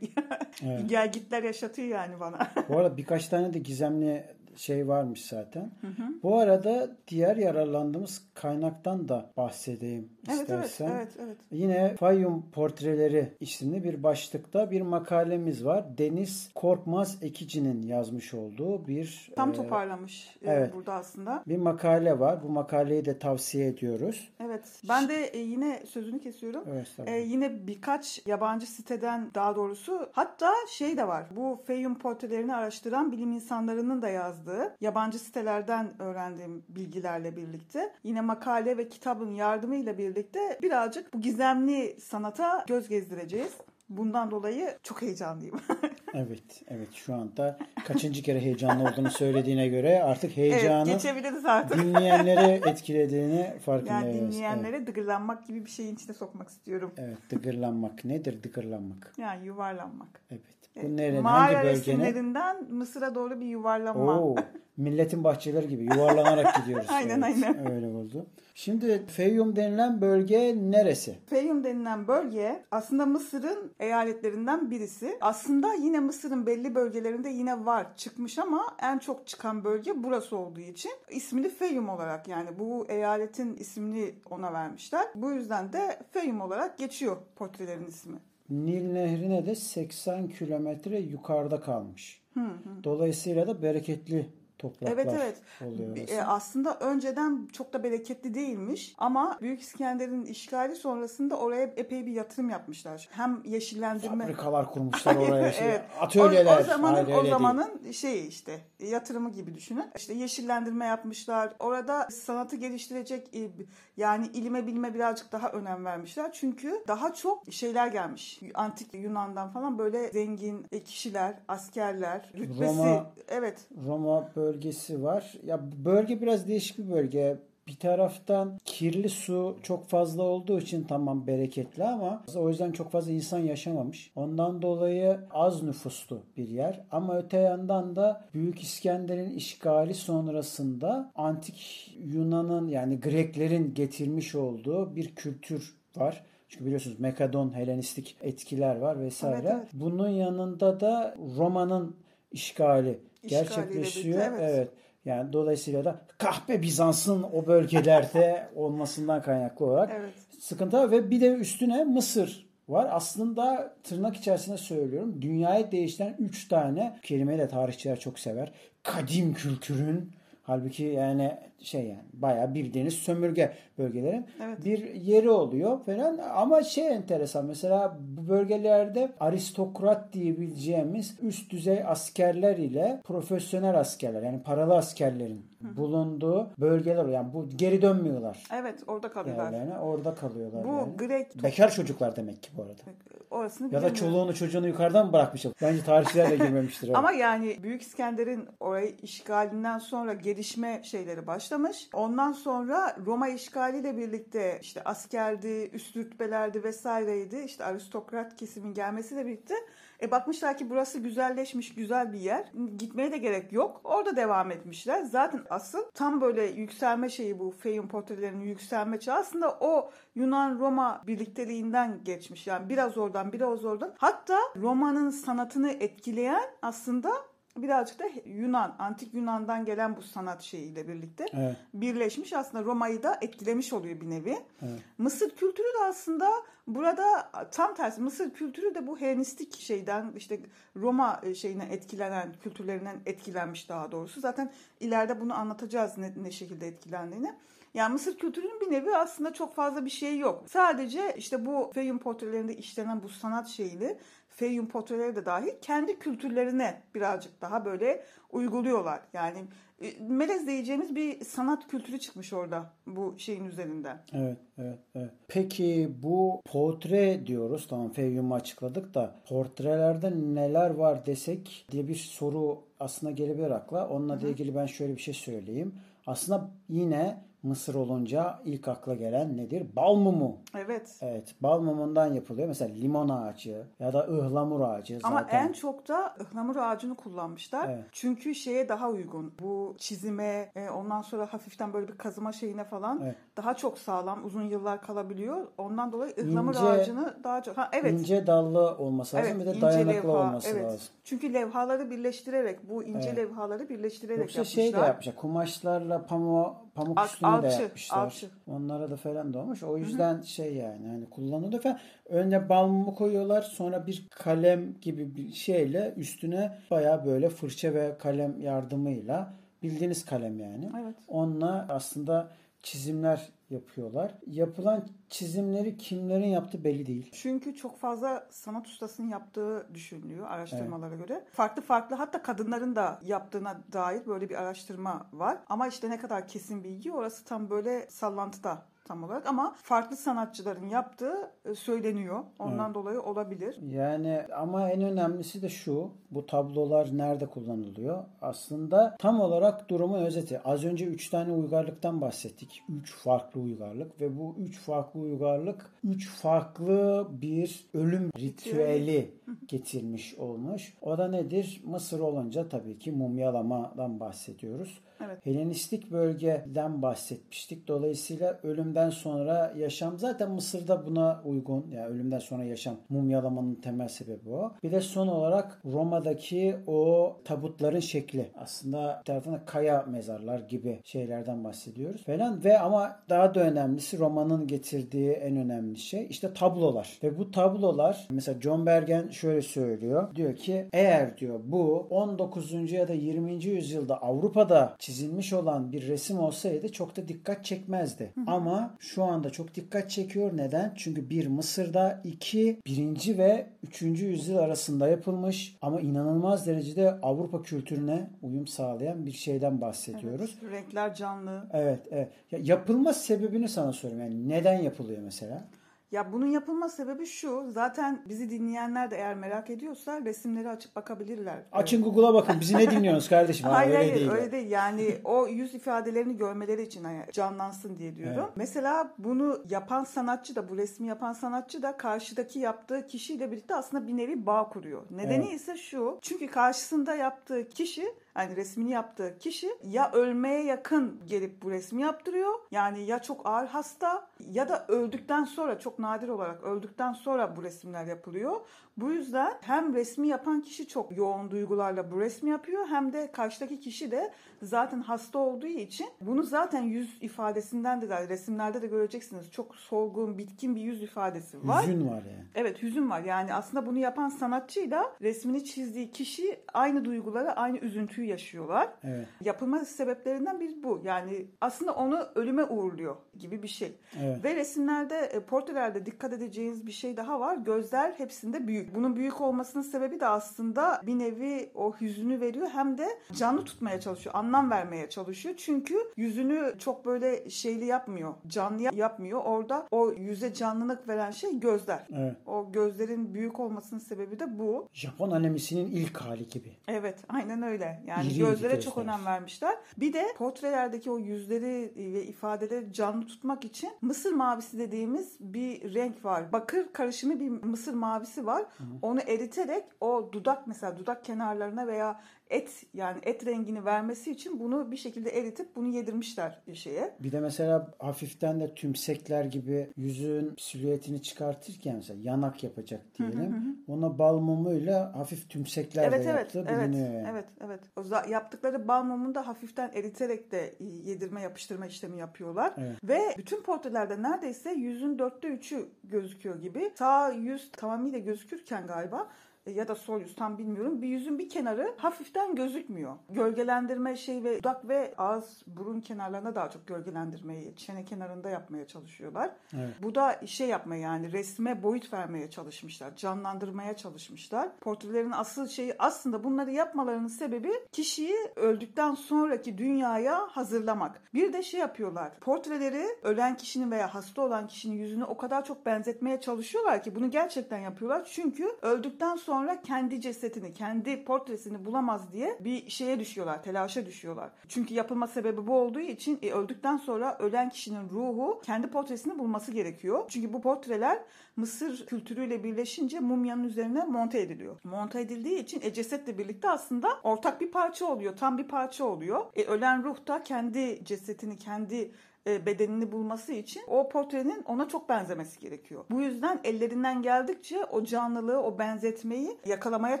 evet. 0.62 0.88
gel 0.88 1.12
gitler 1.12 1.42
yaşatıyor 1.42 1.88
yani 1.88 2.20
bana. 2.20 2.52
Bu 2.68 2.78
arada 2.78 2.96
birkaç 2.96 3.28
tane 3.28 3.52
de 3.52 3.58
gizemli 3.58 4.24
şey 4.56 4.88
varmış 4.88 5.26
zaten. 5.26 5.70
Hı 5.80 5.86
hı. 5.86 6.02
Bu 6.22 6.38
arada 6.38 6.96
diğer 7.08 7.36
yararlandığımız 7.36 8.22
kaynaktan 8.34 9.08
da 9.08 9.32
bahsedeyim 9.36 10.08
evet, 10.28 10.40
istersen. 10.40 10.86
Evet, 10.86 11.08
evet, 11.16 11.26
evet. 11.26 11.36
Yine 11.50 11.96
Fayyum 11.96 12.50
Portreleri 12.50 13.32
isimli 13.40 13.84
bir 13.84 14.02
başlıkta 14.02 14.70
bir 14.70 14.80
makalemiz 14.80 15.64
var. 15.64 15.98
Deniz 15.98 16.50
Korkmaz 16.54 17.18
Ekici'nin 17.22 17.82
yazmış 17.82 18.34
olduğu 18.34 18.86
bir... 18.86 19.30
Tam 19.36 19.50
e, 19.50 19.52
toparlamış 19.52 20.36
e, 20.42 20.50
evet, 20.50 20.74
burada 20.74 20.92
aslında. 20.92 21.44
Bir 21.48 21.56
makale 21.56 22.20
var. 22.20 22.42
Bu 22.42 22.48
makaleyi 22.48 23.04
de 23.04 23.18
tavsiye 23.18 23.66
ediyoruz. 23.66 24.32
Evet. 24.44 24.82
Ben 24.88 25.08
de 25.08 25.24
e, 25.24 25.38
yine 25.38 25.82
sözünü 25.86 26.20
kesiyorum. 26.20 26.64
Evet, 26.72 26.88
e, 27.06 27.16
yine 27.18 27.66
birkaç 27.66 28.26
yabancı 28.26 28.66
siteden 28.66 29.30
daha 29.34 29.56
doğrusu 29.56 30.08
hatta 30.12 30.52
şey 30.68 30.96
de 30.96 31.08
var. 31.08 31.26
Bu 31.36 31.62
Fayyum 31.66 31.98
portrelerini 31.98 32.54
araştıran 32.54 33.12
bilim 33.12 33.32
insanlarının 33.32 34.02
da 34.02 34.08
yazdığı 34.08 34.39
yabancı 34.80 35.18
sitelerden 35.18 36.02
öğrendiğim 36.02 36.62
bilgilerle 36.68 37.36
birlikte 37.36 37.92
yine 38.04 38.20
makale 38.20 38.76
ve 38.76 38.88
kitabın 38.88 39.34
yardımıyla 39.34 39.98
birlikte 39.98 40.58
birazcık 40.62 41.14
bu 41.14 41.20
gizemli 41.20 42.00
sanata 42.00 42.64
göz 42.68 42.88
gezdireceğiz. 42.88 43.52
Bundan 43.88 44.30
dolayı 44.30 44.78
çok 44.82 45.02
heyecanlıyım. 45.02 45.60
evet, 46.14 46.62
evet 46.68 46.88
şu 46.92 47.14
anda 47.14 47.58
kaçıncı 47.84 48.22
kere 48.22 48.40
heyecanlı 48.40 48.90
olduğunu 48.90 49.10
söylediğine 49.10 49.68
göre 49.68 50.02
artık 50.02 50.36
heyecanı 50.36 50.90
evet, 50.90 51.02
geçebiliriz 51.02 51.46
artık. 51.46 51.78
dinleyenleri 51.78 52.68
etkilediğini 52.68 53.58
farkındayız. 53.64 54.16
Yani 54.16 54.32
dinleyenlere 54.32 54.76
evet. 54.76 54.86
dıgırlanmak 54.86 55.46
gibi 55.46 55.64
bir 55.64 55.70
şeyin 55.70 55.94
içine 55.94 56.14
sokmak 56.14 56.48
istiyorum. 56.48 56.92
Evet, 56.96 57.18
dıgırlanmak 57.30 58.04
nedir 58.04 58.42
dıgırlanmak? 58.42 59.12
Yani 59.18 59.46
yuvarlanmak. 59.46 60.20
Evet. 60.30 60.59
Bu 60.76 60.96
nerenin, 60.96 61.22
Mağara 61.22 61.64
resimlerinden 61.64 62.64
Mısır'a 62.70 63.14
doğru 63.14 63.40
bir 63.40 63.46
yuvarlanma. 63.46 64.20
Oo, 64.20 64.34
milletin 64.76 65.24
bahçeleri 65.24 65.68
gibi 65.68 65.84
yuvarlanarak 65.84 66.56
gidiyoruz. 66.62 66.86
aynen 66.90 67.22
evet, 67.22 67.44
aynen. 67.44 67.72
Öyle 67.72 67.86
oldu. 67.86 68.26
Şimdi 68.54 69.06
Feyyum 69.06 69.56
denilen 69.56 70.00
bölge 70.00 70.56
neresi? 70.70 71.18
Feyyum 71.26 71.64
denilen 71.64 72.08
bölge 72.08 72.62
aslında 72.70 73.06
Mısır'ın 73.06 73.72
eyaletlerinden 73.80 74.70
birisi. 74.70 75.18
Aslında 75.20 75.74
yine 75.74 76.00
Mısır'ın 76.00 76.46
belli 76.46 76.74
bölgelerinde 76.74 77.28
yine 77.28 77.66
var 77.66 77.86
çıkmış 77.96 78.38
ama 78.38 78.76
en 78.82 78.98
çok 78.98 79.26
çıkan 79.26 79.64
bölge 79.64 79.92
burası 79.96 80.36
olduğu 80.36 80.60
için 80.60 80.92
ismini 81.10 81.48
Feyyum 81.48 81.88
olarak 81.88 82.28
yani 82.28 82.58
bu 82.58 82.86
eyaletin 82.88 83.56
ismini 83.56 84.14
ona 84.30 84.52
vermişler. 84.52 85.06
Bu 85.14 85.30
yüzden 85.30 85.72
de 85.72 85.98
Feyyum 86.10 86.40
olarak 86.40 86.78
geçiyor 86.78 87.16
portrelerin 87.36 87.86
ismi. 87.86 88.16
Nil 88.50 88.92
Nehri'ne 88.92 89.46
de 89.46 89.54
80 89.54 90.28
kilometre 90.28 90.98
yukarıda 90.98 91.60
kalmış. 91.60 92.22
Hı 92.34 92.40
hı. 92.40 92.84
Dolayısıyla 92.84 93.46
da 93.46 93.62
bereketli 93.62 94.26
topraklar 94.60 94.92
evet, 94.92 95.12
evet. 95.12 95.36
oluyor. 95.62 96.08
E, 96.08 96.24
aslında 96.24 96.78
önceden 96.78 97.48
çok 97.52 97.72
da 97.72 97.82
bereketli 97.82 98.34
değilmiş 98.34 98.94
ama 98.98 99.38
Büyük 99.40 99.60
İskender'in 99.60 100.24
işgali 100.24 100.76
sonrasında 100.76 101.36
oraya 101.36 101.62
epey 101.62 102.06
bir 102.06 102.12
yatırım 102.12 102.50
yapmışlar. 102.50 103.08
Hem 103.10 103.42
yeşillendirme 103.44 104.24
fabrikalar 104.24 104.72
kurmuşlar 104.72 105.16
oraya. 105.28 105.52
Şey, 105.52 105.68
evet. 105.68 105.82
Atölyeler. 106.00 106.58
O, 106.58 106.60
o 106.60 106.64
zamanın 106.64 107.12
o 107.12 107.24
zamanın 107.24 107.80
değil. 107.84 107.94
şeyi 107.94 108.28
işte 108.28 108.60
yatırımı 108.78 109.32
gibi 109.32 109.54
düşünün. 109.54 109.84
İşte 109.96 110.14
yeşillendirme 110.14 110.86
yapmışlar. 110.86 111.52
Orada 111.58 112.08
sanatı 112.10 112.56
geliştirecek 112.56 113.36
e, 113.36 113.50
yani 113.96 114.26
ilime 114.26 114.66
bilime 114.66 114.94
birazcık 114.94 115.32
daha 115.32 115.48
önem 115.52 115.84
vermişler. 115.84 116.32
Çünkü 116.32 116.84
daha 116.88 117.14
çok 117.14 117.52
şeyler 117.52 117.86
gelmiş. 117.86 118.40
Antik 118.54 118.94
Yunan'dan 118.94 119.50
falan 119.50 119.78
böyle 119.78 120.08
zengin 120.08 120.66
kişiler, 120.84 121.34
askerler, 121.48 122.32
rütbesi. 122.34 122.64
Roma, 122.64 123.12
evet. 123.28 123.58
Roma 123.86 124.28
bölgesi 124.52 125.02
var. 125.02 125.32
Ya 125.46 125.60
bölge 125.84 126.22
biraz 126.22 126.48
değişik 126.48 126.78
bir 126.78 126.90
bölge. 126.90 127.38
Bir 127.66 127.76
taraftan 127.76 128.58
kirli 128.64 129.08
su 129.08 129.56
çok 129.62 129.88
fazla 129.88 130.22
olduğu 130.22 130.60
için 130.60 130.84
tamam 130.84 131.26
bereketli 131.26 131.84
ama 131.84 132.22
o 132.36 132.48
yüzden 132.48 132.72
çok 132.72 132.90
fazla 132.90 133.12
insan 133.12 133.38
yaşamamış. 133.38 134.12
Ondan 134.16 134.62
dolayı 134.62 135.18
az 135.30 135.62
nüfuslu 135.62 136.18
bir 136.36 136.48
yer. 136.48 136.80
Ama 136.90 137.18
öte 137.18 137.36
yandan 137.36 137.96
da 137.96 138.24
Büyük 138.34 138.62
İskender'in 138.62 139.30
işgali 139.30 139.94
sonrasında 139.94 141.12
antik 141.14 141.90
Yunan'ın 141.98 142.68
yani 142.68 143.00
Greklerin 143.00 143.74
getirmiş 143.74 144.34
olduğu 144.34 144.96
bir 144.96 145.14
kültür 145.14 145.74
var. 145.96 146.24
Çünkü 146.48 146.64
biliyorsunuz 146.64 147.00
Mekadon, 147.00 147.54
Helenistik 147.54 148.16
etkiler 148.22 148.76
var 148.76 149.00
vesaire. 149.00 149.36
Evet, 149.42 149.56
evet. 149.56 149.68
Bunun 149.72 150.08
yanında 150.08 150.80
da 150.80 151.14
Roma'nın 151.36 151.96
işgali 152.32 152.98
gerçekleşiyor. 153.26 154.20
Evet. 154.20 154.40
evet. 154.40 154.68
Yani 155.04 155.32
dolayısıyla 155.32 155.84
da 155.84 156.00
kahpe 156.18 156.62
Bizans'ın 156.62 157.22
o 157.22 157.46
bölgelerde 157.46 158.48
olmasından 158.54 159.22
kaynaklı 159.22 159.66
olarak 159.66 159.90
evet. 159.94 160.14
sıkıntı 160.38 160.76
var. 160.76 160.90
Ve 160.90 161.10
bir 161.10 161.20
de 161.20 161.28
üstüne 161.34 161.84
Mısır 161.84 162.50
var. 162.68 162.88
Aslında 162.90 163.74
tırnak 163.82 164.16
içerisinde 164.16 164.56
söylüyorum. 164.56 165.22
Dünyayı 165.22 165.72
değiştiren 165.72 166.16
3 166.18 166.48
tane 166.48 166.98
kelimeyi 167.02 167.38
de 167.38 167.48
tarihçiler 167.48 168.00
çok 168.00 168.18
sever. 168.18 168.52
Kadim 168.82 169.34
kültürün 169.34 170.12
Halbuki 170.50 170.84
yani 170.84 171.38
şey 171.60 171.86
yani 171.86 172.04
bayağı 172.12 172.54
bildiğiniz 172.54 172.94
sömürge 172.94 173.52
bölgeleri 173.78 174.24
evet. 174.44 174.64
bir 174.64 174.94
yeri 174.94 175.30
oluyor 175.30 175.84
falan 175.84 176.18
ama 176.18 176.62
şey 176.62 176.88
enteresan 176.88 177.46
mesela 177.46 177.98
bu 178.00 178.28
bölgelerde 178.28 179.12
aristokrat 179.20 180.12
diyebileceğimiz 180.12 181.16
üst 181.22 181.52
düzey 181.52 181.82
askerler 181.86 182.56
ile 182.56 183.00
profesyonel 183.04 183.78
askerler 183.78 184.22
yani 184.22 184.42
paralı 184.42 184.76
askerlerin 184.76 185.50
Hı. 185.62 185.76
bulunduğu 185.76 186.50
bölgeler 186.58 187.04
yani 187.04 187.32
bu 187.32 187.48
geri 187.56 187.82
dönmüyorlar. 187.82 188.38
Evet 188.54 188.78
orada 188.86 189.10
kalıyorlar. 189.10 189.52
Yani 189.52 189.78
orada 189.78 190.14
kalıyorlar. 190.14 190.64
Bu 190.64 190.68
yani. 190.68 190.96
Grek 190.96 191.42
bekar 191.42 191.70
çocuklar 191.70 192.16
demek 192.16 192.42
ki 192.42 192.50
bu 192.56 192.62
arada. 192.62 192.82
orasını 193.30 193.74
Ya 193.74 193.82
da 193.82 193.94
çoluğunu 193.94 194.34
çocuğunu 194.34 194.68
yukarıdan 194.68 195.06
mı 195.06 195.12
bırakmış? 195.12 195.46
Bence 195.62 195.84
tarihçiler 195.84 196.30
de 196.30 196.36
girmemiştir. 196.36 196.88
Ama 196.94 197.12
yani 197.12 197.62
Büyük 197.62 197.82
İskender'in 197.82 198.48
orayı 198.60 198.94
işgalinden 199.02 199.78
sonra 199.78 200.12
gelişme 200.12 200.80
şeyleri 200.84 201.26
başlamış. 201.50 201.88
Ondan 201.92 202.32
sonra 202.32 202.96
Roma 203.06 203.28
işgaliyle 203.28 203.96
birlikte 203.96 204.58
işte 204.62 204.84
askerdi, 204.84 205.70
üst 205.72 205.96
rütbelerdi 205.96 206.64
vesaireydi. 206.64 207.38
İşte 207.38 207.64
aristokrat 207.64 208.36
kesimin 208.36 208.74
gelmesiyle 208.74 209.26
birlikte 209.26 209.54
e 210.02 210.10
bakmışlar 210.10 210.58
ki 210.58 210.70
burası 210.70 210.98
güzelleşmiş, 210.98 211.74
güzel 211.74 212.12
bir 212.12 212.18
yer. 212.18 212.52
Gitmeye 212.78 213.12
de 213.12 213.18
gerek 213.18 213.52
yok. 213.52 213.80
Orada 213.84 214.16
devam 214.16 214.50
etmişler. 214.50 215.02
Zaten 215.02 215.44
asıl 215.50 215.82
tam 215.94 216.20
böyle 216.20 216.44
yükselme 216.44 217.08
şeyi 217.08 217.38
bu 217.38 217.50
Feyun 217.50 217.88
portrelerinin 217.88 218.44
yükselme 218.44 219.00
çağı 219.00 219.18
aslında 219.18 219.58
o 219.60 219.90
Yunan-Roma 220.14 221.02
birlikteliğinden 221.06 222.00
geçmiş. 222.04 222.46
Yani 222.46 222.68
biraz 222.68 222.98
oradan 222.98 223.32
biraz 223.32 223.64
oradan. 223.64 223.94
Hatta 223.98 224.38
Roma'nın 224.56 225.10
sanatını 225.10 225.70
etkileyen 225.70 226.50
aslında 226.62 227.10
birazcık 227.56 227.98
da 227.98 228.04
Yunan, 228.24 228.76
antik 228.78 229.14
Yunan'dan 229.14 229.64
gelen 229.64 229.96
bu 229.96 230.02
sanat 230.02 230.42
şeyiyle 230.42 230.88
birlikte 230.88 231.26
evet. 231.32 231.56
birleşmiş. 231.74 232.32
Aslında 232.32 232.64
Roma'yı 232.64 233.02
da 233.02 233.18
etkilemiş 233.20 233.72
oluyor 233.72 234.00
bir 234.00 234.10
nevi. 234.10 234.38
Evet. 234.62 234.80
Mısır 234.98 235.30
kültürü 235.30 235.66
de 235.66 235.84
aslında 235.88 236.30
burada 236.66 237.30
tam 237.50 237.74
tersi. 237.74 238.00
Mısır 238.00 238.30
kültürü 238.30 238.74
de 238.74 238.86
bu 238.86 239.00
Helenistik 239.00 239.60
şeyden 239.60 240.12
işte 240.16 240.40
Roma 240.76 241.20
e, 241.22 241.34
şeyine 241.34 241.64
etkilenen, 241.64 242.32
kültürlerinden 242.42 242.96
etkilenmiş 243.06 243.68
daha 243.68 243.92
doğrusu. 243.92 244.20
Zaten 244.20 244.52
ileride 244.80 245.20
bunu 245.20 245.34
anlatacağız 245.34 245.98
ne, 245.98 246.12
ne 246.16 246.30
şekilde 246.30 246.66
etkilendiğini. 246.66 247.34
Yani 247.74 247.92
Mısır 247.92 248.18
kültürünün 248.18 248.60
bir 248.60 248.70
nevi 248.70 248.96
aslında 248.96 249.32
çok 249.32 249.54
fazla 249.54 249.84
bir 249.84 249.90
şey 249.90 250.18
yok. 250.18 250.44
Sadece 250.48 251.14
işte 251.16 251.46
bu 251.46 251.70
Feyum 251.74 251.98
portrelerinde 251.98 252.56
işlenen 252.56 253.02
bu 253.02 253.08
sanat 253.08 253.48
şeyini 253.48 253.96
Feyyum 254.40 254.68
portreleri 254.68 255.16
de 255.16 255.26
dahil 255.26 255.50
kendi 255.62 255.98
kültürlerine 255.98 256.82
birazcık 256.94 257.40
daha 257.40 257.64
böyle 257.64 258.04
uyguluyorlar. 258.32 259.00
Yani 259.12 259.38
e, 259.82 259.86
melez 260.08 260.46
diyeceğimiz 260.46 260.94
bir 260.94 261.24
sanat 261.24 261.68
kültürü 261.68 261.98
çıkmış 261.98 262.32
orada 262.32 262.72
bu 262.86 263.14
şeyin 263.18 263.44
üzerinden. 263.44 264.02
Evet, 264.12 264.36
evet, 264.58 264.78
evet. 264.94 265.10
Peki 265.28 265.90
bu 266.02 266.42
portre 266.44 267.26
diyoruz. 267.26 267.66
Tamam 267.70 267.92
Feyyum'u 267.92 268.34
açıkladık 268.34 268.94
da 268.94 269.14
portrelerde 269.28 270.12
neler 270.34 270.70
var 270.70 271.06
desek 271.06 271.66
diye 271.70 271.88
bir 271.88 271.94
soru 271.94 272.62
aslında 272.80 273.12
gelebilir 273.12 273.50
akla. 273.50 273.88
Onunla 273.88 274.16
Hı-hı. 274.16 274.28
ilgili 274.28 274.54
ben 274.54 274.66
şöyle 274.66 274.96
bir 274.96 275.02
şey 275.02 275.14
söyleyeyim. 275.14 275.74
Aslında 276.06 276.50
yine 276.68 277.16
Mısır 277.42 277.74
olunca 277.74 278.40
ilk 278.44 278.68
akla 278.68 278.94
gelen 278.94 279.36
nedir? 279.36 279.66
Bal 279.76 279.94
mumu. 279.94 280.38
Evet. 280.54 280.98
Evet. 281.00 281.34
Bal 281.40 281.60
mumundan 281.60 282.14
yapılıyor. 282.14 282.48
Mesela 282.48 282.74
limon 282.74 283.08
ağacı 283.08 283.66
ya 283.78 283.92
da 283.92 284.08
ıhlamur 284.08 284.60
ağacı. 284.60 284.98
Ama 285.02 285.20
zaten. 285.20 285.48
en 285.48 285.52
çok 285.52 285.88
da 285.88 286.14
ıhlamur 286.20 286.56
ağacını 286.56 286.94
kullanmışlar. 286.94 287.68
Evet. 287.68 287.84
Çünkü 287.92 288.34
şeye 288.34 288.68
daha 288.68 288.88
uygun. 288.88 289.34
Bu 289.40 289.76
çizime 289.78 290.52
e, 290.54 290.70
ondan 290.70 291.02
sonra 291.02 291.26
hafiften 291.32 291.72
böyle 291.72 291.88
bir 291.88 291.98
kazıma 291.98 292.32
şeyine 292.32 292.64
falan 292.64 293.00
evet. 293.04 293.16
daha 293.36 293.54
çok 293.54 293.78
sağlam 293.78 294.24
uzun 294.24 294.42
yıllar 294.42 294.82
kalabiliyor. 294.82 295.46
Ondan 295.58 295.92
dolayı 295.92 296.14
ıhlamur 296.18 296.54
ince, 296.54 296.60
ağacını 296.60 297.16
daha 297.24 297.42
çok... 297.42 297.56
Ha, 297.56 297.68
evet. 297.72 298.00
İnce 298.00 298.26
dallı 298.26 298.76
olması 298.76 299.16
lazım. 299.16 299.32
Evet, 299.36 299.46
bir 299.46 299.54
de 299.54 299.60
dayanıklı 299.60 300.08
levha, 300.08 300.08
olması 300.08 300.48
evet. 300.48 300.64
lazım. 300.64 300.88
Çünkü 301.04 301.34
levhaları 301.34 301.90
birleştirerek 301.90 302.68
bu 302.68 302.84
ince 302.84 303.08
evet. 303.08 303.18
levhaları 303.18 303.68
birleştirerek 303.68 304.18
Yoksa 304.18 304.38
yapmışlar. 304.38 304.62
şey 304.62 304.72
de 304.72 304.78
yapmışlar. 304.78 305.16
Kumaşlarla 305.16 306.06
pamuğu 306.06 306.54
pamuk 306.74 306.98
Al, 306.98 307.06
üstüne 307.06 307.28
alçı, 307.28 307.58
de 307.58 307.62
yapmışlar. 307.62 307.98
Alçı. 307.98 308.26
Onlara 308.46 308.90
da 308.90 308.96
falan 308.96 309.34
da 309.34 309.38
olmuş. 309.38 309.62
O 309.62 309.78
yüzden 309.78 310.14
Hı-hı. 310.14 310.26
şey 310.26 310.54
yani 310.54 310.88
hani 310.88 311.10
kullanılıyor 311.10 311.62
falan. 311.62 311.78
Önce 312.08 312.48
balmumu 312.48 312.94
koyuyorlar. 312.94 313.42
Sonra 313.42 313.86
bir 313.86 314.08
kalem 314.10 314.80
gibi 314.80 315.16
bir 315.16 315.32
şeyle 315.32 315.94
üstüne 315.96 316.58
baya 316.70 317.06
böyle 317.06 317.28
fırça 317.28 317.74
ve 317.74 317.98
kalem 317.98 318.40
yardımıyla 318.40 319.34
bildiğiniz 319.62 320.04
kalem 320.04 320.38
yani. 320.38 320.70
Evet. 320.82 320.94
Onunla 321.08 321.66
aslında 321.68 322.30
çizimler 322.62 323.28
yapıyorlar. 323.50 324.14
Yapılan 324.26 324.84
çizimleri 325.08 325.76
kimlerin 325.76 326.28
yaptığı 326.28 326.64
belli 326.64 326.86
değil. 326.86 327.10
Çünkü 327.12 327.54
çok 327.54 327.78
fazla 327.78 328.26
sanat 328.30 328.66
ustasının 328.66 329.08
yaptığı 329.08 329.66
düşünülüyor 329.74 330.26
araştırmalara 330.26 330.94
evet. 330.94 331.08
göre. 331.08 331.24
Farklı 331.32 331.62
farklı 331.62 331.96
hatta 331.96 332.22
kadınların 332.22 332.76
da 332.76 332.98
yaptığına 333.04 333.60
dair 333.72 334.06
böyle 334.06 334.28
bir 334.28 334.34
araştırma 334.34 335.06
var. 335.12 335.38
Ama 335.48 335.68
işte 335.68 335.90
ne 335.90 335.98
kadar 335.98 336.28
kesin 336.28 336.64
bilgi 336.64 336.92
orası 336.92 337.24
tam 337.24 337.50
böyle 337.50 337.90
sallantıda 337.90 338.62
tam 338.84 339.04
olarak 339.04 339.26
ama 339.26 339.54
farklı 339.62 339.96
sanatçıların 339.96 340.68
yaptığı 340.68 341.30
e, 341.44 341.54
söyleniyor. 341.54 342.24
Ondan 342.38 342.66
evet. 342.66 342.74
dolayı 342.74 343.00
olabilir. 343.02 343.58
Yani 343.62 344.26
ama 344.36 344.70
en 344.70 344.82
önemlisi 344.82 345.42
de 345.42 345.48
şu. 345.48 345.90
Bu 346.10 346.26
tablolar 346.26 346.98
nerede 346.98 347.26
kullanılıyor? 347.26 348.04
Aslında 348.22 348.96
tam 348.98 349.20
olarak 349.20 349.68
durumun 349.70 349.98
özeti. 349.98 350.40
Az 350.44 350.64
önce 350.64 350.84
3 350.84 351.10
tane 351.10 351.32
uygarlıktan 351.32 352.00
bahsettik. 352.00 352.62
3 352.68 352.94
farklı 352.94 353.40
uygarlık 353.40 354.00
ve 354.00 354.18
bu 354.18 354.34
3 354.38 354.58
farklı 354.58 355.00
uygarlık 355.00 355.70
3 355.84 356.08
farklı 356.08 357.08
bir 357.22 357.64
ölüm 357.74 358.10
ritüeli 358.18 359.10
getirmiş 359.48 360.14
olmuş. 360.14 360.74
O 360.82 360.98
da 360.98 361.08
nedir? 361.08 361.62
Mısır 361.64 362.00
olunca 362.00 362.48
tabii 362.48 362.78
ki 362.78 362.92
mumyalamadan 362.92 364.00
bahsediyoruz. 364.00 364.80
Evet. 365.04 365.26
Helenistik 365.26 365.90
bölgeden 365.90 366.82
bahsetmiştik. 366.82 367.68
Dolayısıyla 367.68 368.40
ölümden 368.42 368.90
sonra 368.90 369.52
yaşam 369.56 369.98
zaten 369.98 370.30
Mısır'da 370.30 370.86
buna 370.86 371.22
uygun. 371.24 371.66
Yani 371.70 371.86
ölümden 371.86 372.18
sonra 372.18 372.44
yaşam 372.44 372.76
mumyalamanın 372.88 373.54
temel 373.54 373.88
sebebi 373.88 374.30
o. 374.30 374.52
Bir 374.62 374.72
de 374.72 374.80
son 374.80 375.08
olarak 375.08 375.60
Roma'daki 376.00 376.56
o 376.66 377.16
tabutların 377.24 377.80
şekli. 377.80 378.30
Aslında 378.38 378.96
bir 379.00 379.04
tarafında 379.04 379.44
kaya 379.46 379.82
mezarlar 379.82 380.40
gibi 380.40 380.80
şeylerden 380.84 381.44
bahsediyoruz 381.44 382.04
falan 382.04 382.44
ve 382.44 382.58
ama 382.58 382.96
daha 383.08 383.34
da 383.34 383.40
önemlisi 383.40 383.98
Roma'nın 383.98 384.46
getirdiği 384.46 385.10
en 385.10 385.36
önemli 385.36 385.78
şey 385.78 386.06
işte 386.10 386.32
tablolar. 386.34 386.98
Ve 387.02 387.18
bu 387.18 387.30
tablolar 387.30 388.06
mesela 388.10 388.40
John 388.40 388.66
Bergen 388.66 389.08
şöyle 389.08 389.42
söylüyor. 389.42 390.14
Diyor 390.14 390.36
ki 390.36 390.66
eğer 390.72 391.18
diyor 391.18 391.40
bu 391.44 391.86
19. 391.90 392.72
ya 392.72 392.88
da 392.88 392.92
20. 392.92 393.44
yüzyılda 393.44 394.02
Avrupa'da 394.02 394.76
çizilmiş 394.78 395.32
olan 395.32 395.72
bir 395.72 395.88
resim 395.88 396.18
olsaydı 396.18 396.72
çok 396.72 396.96
da 396.96 397.08
dikkat 397.08 397.44
çekmezdi. 397.44 398.12
Hı. 398.14 398.20
Ama 398.26 398.74
şu 398.78 399.04
anda 399.04 399.30
çok 399.30 399.54
dikkat 399.54 399.90
çekiyor. 399.90 400.36
Neden? 400.36 400.72
Çünkü 400.76 401.10
bir 401.10 401.26
Mısır'da 401.26 402.00
iki 402.04 402.60
birinci 402.66 403.18
ve 403.18 403.46
üçüncü 403.62 404.06
yüzyıl 404.06 404.36
arasında 404.36 404.88
yapılmış 404.88 405.56
ama 405.62 405.80
inanılmaz 405.90 406.46
derecede 406.46 406.90
Avrupa 407.02 407.42
kültürüne 407.42 408.10
uyum 408.22 408.46
sağlayan 408.46 409.06
bir 409.06 409.12
şeyden 409.12 409.60
bahsediyoruz. 409.60 410.38
Evet, 410.42 410.52
renkler 410.52 410.94
canlı. 410.94 411.42
Evet, 411.52 411.80
evet. 411.90 412.08
Ya, 412.30 412.38
yapılma 412.42 412.92
sebebini 412.92 413.48
sana 413.48 413.72
soruyorum. 413.72 414.04
Yani 414.04 414.28
neden 414.28 414.62
yapılıyor 414.62 415.02
mesela? 415.02 415.44
Ya 415.92 416.12
bunun 416.12 416.26
yapılma 416.26 416.68
sebebi 416.68 417.06
şu. 417.06 417.50
Zaten 417.50 418.02
bizi 418.08 418.30
dinleyenler 418.30 418.90
de 418.90 418.96
eğer 418.96 419.14
merak 419.14 419.50
ediyorsa 419.50 420.00
resimleri 420.04 420.48
açıp 420.48 420.76
bakabilirler. 420.76 421.42
Açın 421.52 421.82
Google'a 421.82 422.14
bakın. 422.14 422.40
Bizi 422.40 422.56
ne 422.56 422.70
dinliyorsunuz 422.70 423.08
kardeşim? 423.08 423.46
hayır 423.50 423.70
öyle 423.70 423.78
hayır 423.78 423.94
değil 423.94 424.10
öyle 424.10 424.32
değil. 424.32 424.50
Yani 424.50 424.98
o 425.04 425.26
yüz 425.26 425.54
ifadelerini 425.54 426.16
görmeleri 426.16 426.62
için 426.62 426.84
hani 426.84 427.04
canlansın 427.12 427.78
diye 427.78 427.96
diyorum. 427.96 428.24
Evet. 428.24 428.36
Mesela 428.36 428.94
bunu 428.98 429.44
yapan 429.50 429.84
sanatçı 429.84 430.36
da 430.36 430.48
bu 430.48 430.56
resmi 430.56 430.86
yapan 430.86 431.12
sanatçı 431.12 431.62
da 431.62 431.76
karşıdaki 431.76 432.38
yaptığı 432.38 432.86
kişiyle 432.86 433.32
birlikte 433.32 433.54
aslında 433.54 433.86
bir 433.86 433.96
nevi 433.96 434.26
bağ 434.26 434.48
kuruyor. 434.48 434.82
Nedeni 434.90 435.24
evet. 435.28 435.40
ise 435.40 435.56
şu. 435.56 435.98
Çünkü 436.02 436.26
karşısında 436.26 436.94
yaptığı 436.94 437.48
kişi 437.48 437.94
yani 438.16 438.36
resmini 438.36 438.70
yaptığı 438.70 439.18
kişi 439.18 439.50
ya 439.64 439.92
ölmeye 439.92 440.44
yakın 440.44 441.00
gelip 441.06 441.42
bu 441.42 441.50
resmi 441.50 441.82
yaptırıyor. 441.82 442.34
Yani 442.50 442.84
ya 442.84 443.02
çok 443.02 443.26
ağır 443.26 443.46
hasta 443.46 444.08
ya 444.30 444.48
da 444.48 444.66
öldükten 444.68 445.24
sonra 445.24 445.58
çok 445.58 445.78
nadir 445.78 446.08
olarak 446.08 446.44
öldükten 446.44 446.92
sonra 446.92 447.36
bu 447.36 447.42
resimler 447.42 447.84
yapılıyor. 447.84 448.40
Bu 448.80 448.92
yüzden 448.92 449.32
hem 449.40 449.74
resmi 449.74 450.08
yapan 450.08 450.40
kişi 450.40 450.68
çok 450.68 450.96
yoğun 450.96 451.30
duygularla 451.30 451.90
bu 451.90 452.00
resmi 452.00 452.30
yapıyor 452.30 452.66
hem 452.66 452.92
de 452.92 453.12
karşıdaki 453.12 453.60
kişi 453.60 453.90
de 453.90 454.12
zaten 454.42 454.80
hasta 454.80 455.18
olduğu 455.18 455.46
için 455.46 455.86
bunu 456.00 456.22
zaten 456.22 456.62
yüz 456.62 456.98
ifadesinden 457.00 457.82
de 457.82 458.08
resimlerde 458.08 458.62
de 458.62 458.66
göreceksiniz. 458.66 459.30
Çok 459.30 459.56
solgun, 459.56 460.18
bitkin 460.18 460.56
bir 460.56 460.60
yüz 460.60 460.82
ifadesi 460.82 461.48
var. 461.48 461.62
Hüzün 461.62 461.88
var 461.88 462.02
yani. 462.02 462.24
Evet 462.34 462.62
hüzün 462.62 462.90
var. 462.90 463.00
Yani 463.00 463.34
aslında 463.34 463.66
bunu 463.66 463.78
yapan 463.78 464.08
sanatçıyla 464.08 464.92
resmini 465.00 465.44
çizdiği 465.44 465.90
kişi 465.90 466.40
aynı 466.54 466.84
duyguları, 466.84 467.32
aynı 467.32 467.58
üzüntüyü 467.58 468.06
yaşıyorlar. 468.06 468.68
Evet. 468.84 469.08
Yapılma 469.24 469.64
sebeplerinden 469.64 470.40
bir 470.40 470.62
bu. 470.62 470.80
Yani 470.84 471.26
aslında 471.40 471.74
onu 471.74 472.08
ölüme 472.14 472.44
uğurluyor 472.44 472.96
gibi 473.18 473.42
bir 473.42 473.48
şey. 473.48 473.76
Evet. 474.02 474.24
Ve 474.24 474.36
resimlerde, 474.36 474.96
e, 474.96 475.20
portrelerde 475.20 475.86
dikkat 475.86 476.12
edeceğiniz 476.12 476.66
bir 476.66 476.72
şey 476.72 476.96
daha 476.96 477.20
var. 477.20 477.36
Gözler 477.36 477.92
hepsinde 477.92 478.46
büyük. 478.46 478.69
Bunun 478.74 478.96
büyük 478.96 479.20
olmasının 479.20 479.62
sebebi 479.62 480.00
de 480.00 480.06
aslında 480.06 480.80
bir 480.86 480.98
nevi 480.98 481.50
o 481.54 481.74
hüzünü 481.80 482.20
veriyor 482.20 482.48
hem 482.52 482.78
de 482.78 482.88
canlı 483.12 483.44
tutmaya 483.44 483.80
çalışıyor. 483.80 484.14
Anlam 484.14 484.50
vermeye 484.50 484.90
çalışıyor. 484.90 485.34
Çünkü 485.38 485.76
yüzünü 485.96 486.54
çok 486.58 486.84
böyle 486.84 487.30
şeyli 487.30 487.64
yapmıyor. 487.64 488.14
Canlı 488.26 488.62
yapmıyor. 488.76 489.20
Orada 489.24 489.66
o 489.70 489.92
yüze 489.92 490.34
canlılık 490.34 490.88
veren 490.88 491.10
şey 491.10 491.40
gözler. 491.40 491.86
Evet. 491.96 492.16
O 492.26 492.52
gözlerin 492.52 493.14
büyük 493.14 493.40
olmasının 493.40 493.80
sebebi 493.80 494.18
de 494.18 494.38
bu. 494.38 494.68
Japon 494.72 495.10
animesinin 495.10 495.66
ilk 495.66 495.96
hali 495.96 496.28
gibi. 496.28 496.56
Evet, 496.68 496.98
aynen 497.08 497.42
öyle. 497.42 497.82
Yani 497.86 498.06
İri 498.06 498.18
gözlere 498.18 498.54
gözler. 498.54 498.60
çok 498.60 498.78
önem 498.78 499.04
vermişler. 499.06 499.56
Bir 499.76 499.92
de 499.92 500.06
portrelerdeki 500.18 500.90
o 500.90 500.98
yüzleri 500.98 501.72
ve 501.76 502.02
ifadeleri 502.04 502.72
canlı 502.72 503.06
tutmak 503.06 503.44
için 503.44 503.70
Mısır 503.82 504.12
mavisi 504.12 504.58
dediğimiz 504.58 505.16
bir 505.20 505.74
renk 505.74 506.04
var. 506.04 506.32
Bakır 506.32 506.72
karışımı 506.72 507.20
bir 507.20 507.28
Mısır 507.28 507.74
mavisi 507.74 508.26
var. 508.26 508.44
Onu 508.82 509.00
eriterek 509.00 509.64
o 509.80 510.10
dudak 510.12 510.46
mesela 510.46 510.76
dudak 510.76 511.04
kenarlarına 511.04 511.66
veya 511.66 512.00
et 512.30 512.66
yani 512.74 512.98
et 513.02 513.26
rengini 513.26 513.64
vermesi 513.64 514.10
için 514.10 514.40
bunu 514.40 514.70
bir 514.70 514.76
şekilde 514.76 515.10
eritip 515.10 515.56
bunu 515.56 515.68
yedirmişler 515.68 516.42
bir 516.46 516.54
şeye. 516.54 516.96
Bir 517.00 517.12
de 517.12 517.20
mesela 517.20 517.74
hafiften 517.78 518.40
de 518.40 518.54
tümsekler 518.54 519.24
gibi 519.24 519.72
yüzün 519.76 520.34
silüetini 520.38 521.02
çıkartırken 521.02 521.76
mesela 521.76 522.00
yanak 522.02 522.44
yapacak 522.44 522.80
diyelim. 522.98 523.20
Hı 523.20 523.36
hı 523.36 523.40
hı. 523.40 523.72
Ona 523.72 523.98
bal 523.98 524.18
mumuyla 524.18 524.96
hafif 524.96 525.30
tümsekler 525.30 525.88
evet, 525.88 526.04
de 526.04 526.10
evet, 526.10 526.34
yaptı 526.34 526.44
evet, 526.48 526.68
biliniyor 526.68 526.94
yani. 526.94 527.08
Evet 527.10 527.24
evet. 527.44 527.60
O 527.76 528.10
yaptıkları 528.10 528.68
bal 528.68 528.84
mumunu 528.84 529.14
da 529.14 529.26
hafiften 529.26 529.70
eriterek 529.74 530.32
de 530.32 530.54
yedirme 530.60 531.22
yapıştırma 531.22 531.66
işlemi 531.66 531.98
yapıyorlar. 531.98 532.54
Evet. 532.58 532.84
Ve 532.84 533.00
bütün 533.18 533.42
portrelerde 533.42 534.02
neredeyse 534.02 534.50
yüzün 534.50 534.98
dörtte 534.98 535.28
üçü 535.28 535.68
gözüküyor 535.84 536.40
gibi. 536.40 536.72
Sağ 536.74 537.10
yüz 537.10 537.50
tamamıyla 537.52 537.98
gözükürken 537.98 538.66
galiba 538.66 539.08
ya 539.52 539.68
da 539.68 539.74
sol 539.74 540.00
yüz 540.00 540.14
tam 540.14 540.38
bilmiyorum. 540.38 540.82
Bir 540.82 540.88
yüzün 540.88 541.18
bir 541.18 541.28
kenarı 541.28 541.74
hafiften 541.76 542.34
gözükmüyor. 542.34 542.96
Gölgelendirme 543.10 543.96
şey 543.96 544.24
ve 544.24 544.38
dudak 544.38 544.68
ve 544.68 544.94
ağız 544.98 545.42
burun 545.46 545.80
kenarlarına 545.80 546.34
daha 546.34 546.50
çok 546.50 546.66
gölgelendirmeyi 546.66 547.56
çene 547.56 547.84
kenarında 547.84 548.30
yapmaya 548.30 548.66
çalışıyorlar. 548.66 549.30
Evet. 549.56 549.74
Bu 549.82 549.94
da 549.94 550.20
şey 550.26 550.48
yapma 550.48 550.76
yani 550.76 551.12
resme 551.12 551.62
boyut 551.62 551.92
vermeye 551.92 552.30
çalışmışlar. 552.30 552.96
Canlandırmaya 552.96 553.76
çalışmışlar. 553.76 554.56
Portrelerin 554.60 555.10
asıl 555.10 555.48
şeyi 555.48 555.74
aslında 555.78 556.24
bunları 556.24 556.50
yapmalarının 556.50 557.08
sebebi 557.08 557.52
kişiyi 557.72 558.16
öldükten 558.36 558.94
sonraki 558.94 559.58
dünyaya 559.58 560.18
hazırlamak. 560.18 561.00
Bir 561.14 561.32
de 561.32 561.42
şey 561.42 561.60
yapıyorlar. 561.60 562.18
Portreleri 562.20 562.86
ölen 563.02 563.36
kişinin 563.36 563.70
veya 563.70 563.94
hasta 563.94 564.22
olan 564.22 564.46
kişinin 564.46 564.76
yüzünü 564.76 565.04
o 565.04 565.16
kadar 565.16 565.44
çok 565.44 565.66
benzetmeye 565.66 566.20
çalışıyorlar 566.20 566.82
ki 566.82 566.94
bunu 566.94 567.10
gerçekten 567.10 567.58
yapıyorlar. 567.58 568.08
Çünkü 568.12 568.50
öldükten 568.62 569.16
sonra 569.16 569.39
sonra 569.40 569.62
kendi 569.62 570.00
cesetini, 570.00 570.52
kendi 570.52 571.04
portresini 571.04 571.64
bulamaz 571.64 572.12
diye 572.12 572.38
bir 572.40 572.70
şeye 572.70 573.00
düşüyorlar, 573.00 573.42
telaşa 573.42 573.86
düşüyorlar. 573.86 574.30
Çünkü 574.48 574.74
yapılma 574.74 575.06
sebebi 575.06 575.46
bu 575.46 575.58
olduğu 575.58 575.80
için 575.80 576.18
e, 576.22 576.32
öldükten 576.32 576.76
sonra 576.76 577.18
ölen 577.18 577.50
kişinin 577.50 577.88
ruhu 577.88 578.40
kendi 578.44 578.66
portresini 578.66 579.18
bulması 579.18 579.52
gerekiyor. 579.52 580.04
Çünkü 580.08 580.32
bu 580.32 580.40
portreler 580.40 581.02
Mısır 581.36 581.86
kültürüyle 581.86 582.44
birleşince 582.44 583.00
mumyanın 583.00 583.44
üzerine 583.44 583.84
monte 583.84 584.20
ediliyor. 584.20 584.56
Monte 584.64 585.00
edildiği 585.00 585.38
için 585.38 585.60
e, 585.62 585.72
cesetle 585.72 586.18
birlikte 586.18 586.50
aslında 586.50 586.88
ortak 587.02 587.40
bir 587.40 587.50
parça 587.50 587.86
oluyor, 587.86 588.16
tam 588.16 588.38
bir 588.38 588.48
parça 588.48 588.84
oluyor. 588.84 589.26
E, 589.36 589.44
ölen 589.44 589.84
ruh 589.84 590.06
da 590.06 590.22
kendi 590.22 590.84
cesetini, 590.84 591.38
kendi 591.38 591.92
bedenini 592.26 592.92
bulması 592.92 593.32
için 593.32 593.62
o 593.68 593.88
portrenin 593.88 594.42
ona 594.46 594.68
çok 594.68 594.88
benzemesi 594.88 595.40
gerekiyor. 595.40 595.84
Bu 595.90 596.00
yüzden 596.00 596.40
ellerinden 596.44 597.02
geldikçe 597.02 597.64
o 597.64 597.84
canlılığı, 597.84 598.42
o 598.42 598.58
benzetmeyi 598.58 599.38
yakalamaya 599.46 600.00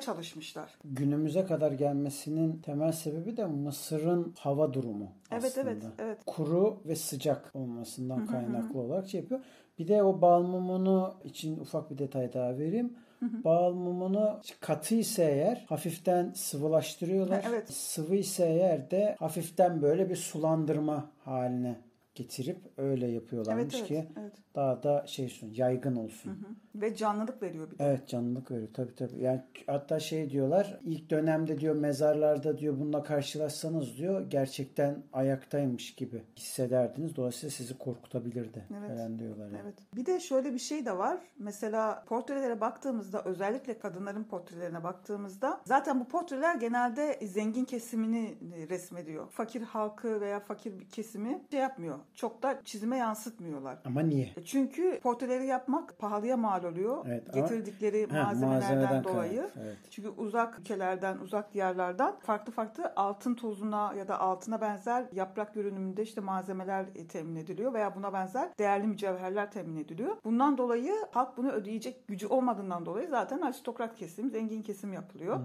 çalışmışlar. 0.00 0.78
Günümüze 0.84 1.44
kadar 1.44 1.72
gelmesinin 1.72 2.58
temel 2.58 2.92
sebebi 2.92 3.36
de 3.36 3.46
Mısır'ın 3.46 4.34
hava 4.38 4.72
durumu 4.72 5.12
evet, 5.30 5.44
aslında. 5.44 5.70
Evet, 5.70 5.82
evet, 5.98 6.18
Kuru 6.26 6.80
ve 6.86 6.96
sıcak 6.96 7.50
olmasından 7.54 8.26
kaynaklı 8.26 8.80
olarak 8.80 9.08
şey 9.08 9.20
yapıyor. 9.20 9.40
Bir 9.78 9.88
de 9.88 10.02
o 10.02 10.20
bal 10.20 10.42
mumunu 10.42 11.14
için 11.24 11.60
ufak 11.60 11.90
bir 11.90 11.98
detay 11.98 12.32
daha 12.32 12.58
vereyim. 12.58 12.96
Bal 13.22 13.72
mumunu 13.72 14.40
katı 14.60 14.94
ise 14.94 15.24
eğer 15.24 15.64
hafiften 15.68 16.32
sıvılaştırıyorlar. 16.34 17.44
evet. 17.48 17.72
Sıvı 17.72 18.16
ise 18.16 18.44
eğer 18.44 18.90
de 18.90 19.16
hafiften 19.18 19.82
böyle 19.82 20.10
bir 20.10 20.16
sulandırma 20.16 21.10
haline 21.24 21.76
getirip 22.14 22.58
öyle 22.76 23.06
yapıyorlarmış 23.06 23.74
evet, 23.74 23.74
evet, 23.74 23.88
ki 23.88 24.12
evet. 24.20 24.32
daha 24.54 24.82
da 24.82 25.06
şey 25.06 25.24
olsun, 25.24 25.52
yaygın 25.54 25.96
olsun. 25.96 26.30
Hı 26.30 26.34
hı. 26.34 26.54
Ve 26.74 26.96
canlılık 26.96 27.42
veriyor 27.42 27.70
bir 27.70 27.78
de. 27.78 27.84
Evet 27.84 28.08
canlılık 28.08 28.50
veriyor 28.50 28.68
tabii 28.74 28.94
tabii. 28.94 29.22
Yani 29.22 29.42
hatta 29.66 30.00
şey 30.00 30.30
diyorlar 30.30 30.80
ilk 30.84 31.10
dönemde 31.10 31.60
diyor 31.60 31.74
mezarlarda 31.74 32.58
diyor 32.58 32.78
bununla 32.80 33.02
karşılaşsanız 33.02 33.96
diyor 33.96 34.30
gerçekten 34.30 35.02
ayaktaymış 35.12 35.94
gibi 35.94 36.22
hissederdiniz. 36.36 37.16
Dolayısıyla 37.16 37.50
sizi 37.50 37.78
korkutabilirdi 37.78 38.64
evet. 38.78 38.90
falan 38.90 39.18
diyorlar. 39.18 39.46
Yani. 39.46 39.58
Evet. 39.62 39.74
Bir 39.96 40.06
de 40.06 40.20
şöyle 40.20 40.54
bir 40.54 40.58
şey 40.58 40.86
de 40.86 40.98
var. 40.98 41.20
Mesela 41.38 42.04
portrelere 42.06 42.60
baktığımızda 42.60 43.24
özellikle 43.24 43.78
kadınların 43.78 44.24
portrelerine 44.24 44.84
baktığımızda 44.84 45.60
zaten 45.64 46.00
bu 46.00 46.08
portreler 46.08 46.54
genelde 46.54 47.26
zengin 47.26 47.64
kesimini 47.64 48.34
resmediyor. 48.68 49.30
Fakir 49.30 49.62
halkı 49.62 50.20
veya 50.20 50.40
fakir 50.40 50.78
bir 50.78 50.88
kesimi 50.88 51.42
şey 51.50 51.60
yapmıyor. 51.60 51.99
Çok 52.14 52.42
da 52.42 52.60
çizime 52.64 52.96
yansıtmıyorlar. 52.96 53.78
Ama 53.84 54.00
niye? 54.00 54.32
E 54.36 54.42
çünkü 54.44 55.00
portreleri 55.02 55.46
yapmak 55.46 55.98
pahalıya 55.98 56.36
mal 56.36 56.64
oluyor. 56.64 57.04
Evet, 57.06 57.34
Getirdikleri 57.34 58.08
ama, 58.10 58.22
malzemelerden 58.22 59.04
dolayı. 59.04 59.50
evet. 59.62 59.76
Çünkü 59.90 60.08
uzak 60.08 60.58
ülkelerden, 60.58 61.18
uzak 61.18 61.54
diyarlardan 61.54 62.16
farklı 62.20 62.52
farklı 62.52 62.92
altın 62.96 63.34
tozuna 63.34 63.94
ya 63.94 64.08
da 64.08 64.20
altına 64.20 64.60
benzer 64.60 65.04
yaprak 65.12 65.54
görünümünde 65.54 66.02
işte 66.02 66.20
malzemeler 66.20 66.86
e, 66.94 67.06
temin 67.06 67.36
ediliyor 67.36 67.74
veya 67.74 67.94
buna 67.94 68.12
benzer 68.12 68.48
değerli 68.58 68.86
mücevherler 68.86 69.50
temin 69.52 69.76
ediliyor. 69.76 70.16
Bundan 70.24 70.58
dolayı 70.58 70.94
halk 71.10 71.36
bunu 71.36 71.50
ödeyecek 71.50 72.08
gücü 72.08 72.26
olmadığından 72.26 72.86
dolayı 72.86 73.08
zaten 73.08 73.40
aristokrat 73.40 73.96
kesim, 73.96 74.30
zengin 74.30 74.62
kesim 74.62 74.92
yapılıyor. 74.92 75.36
Hı. 75.36 75.42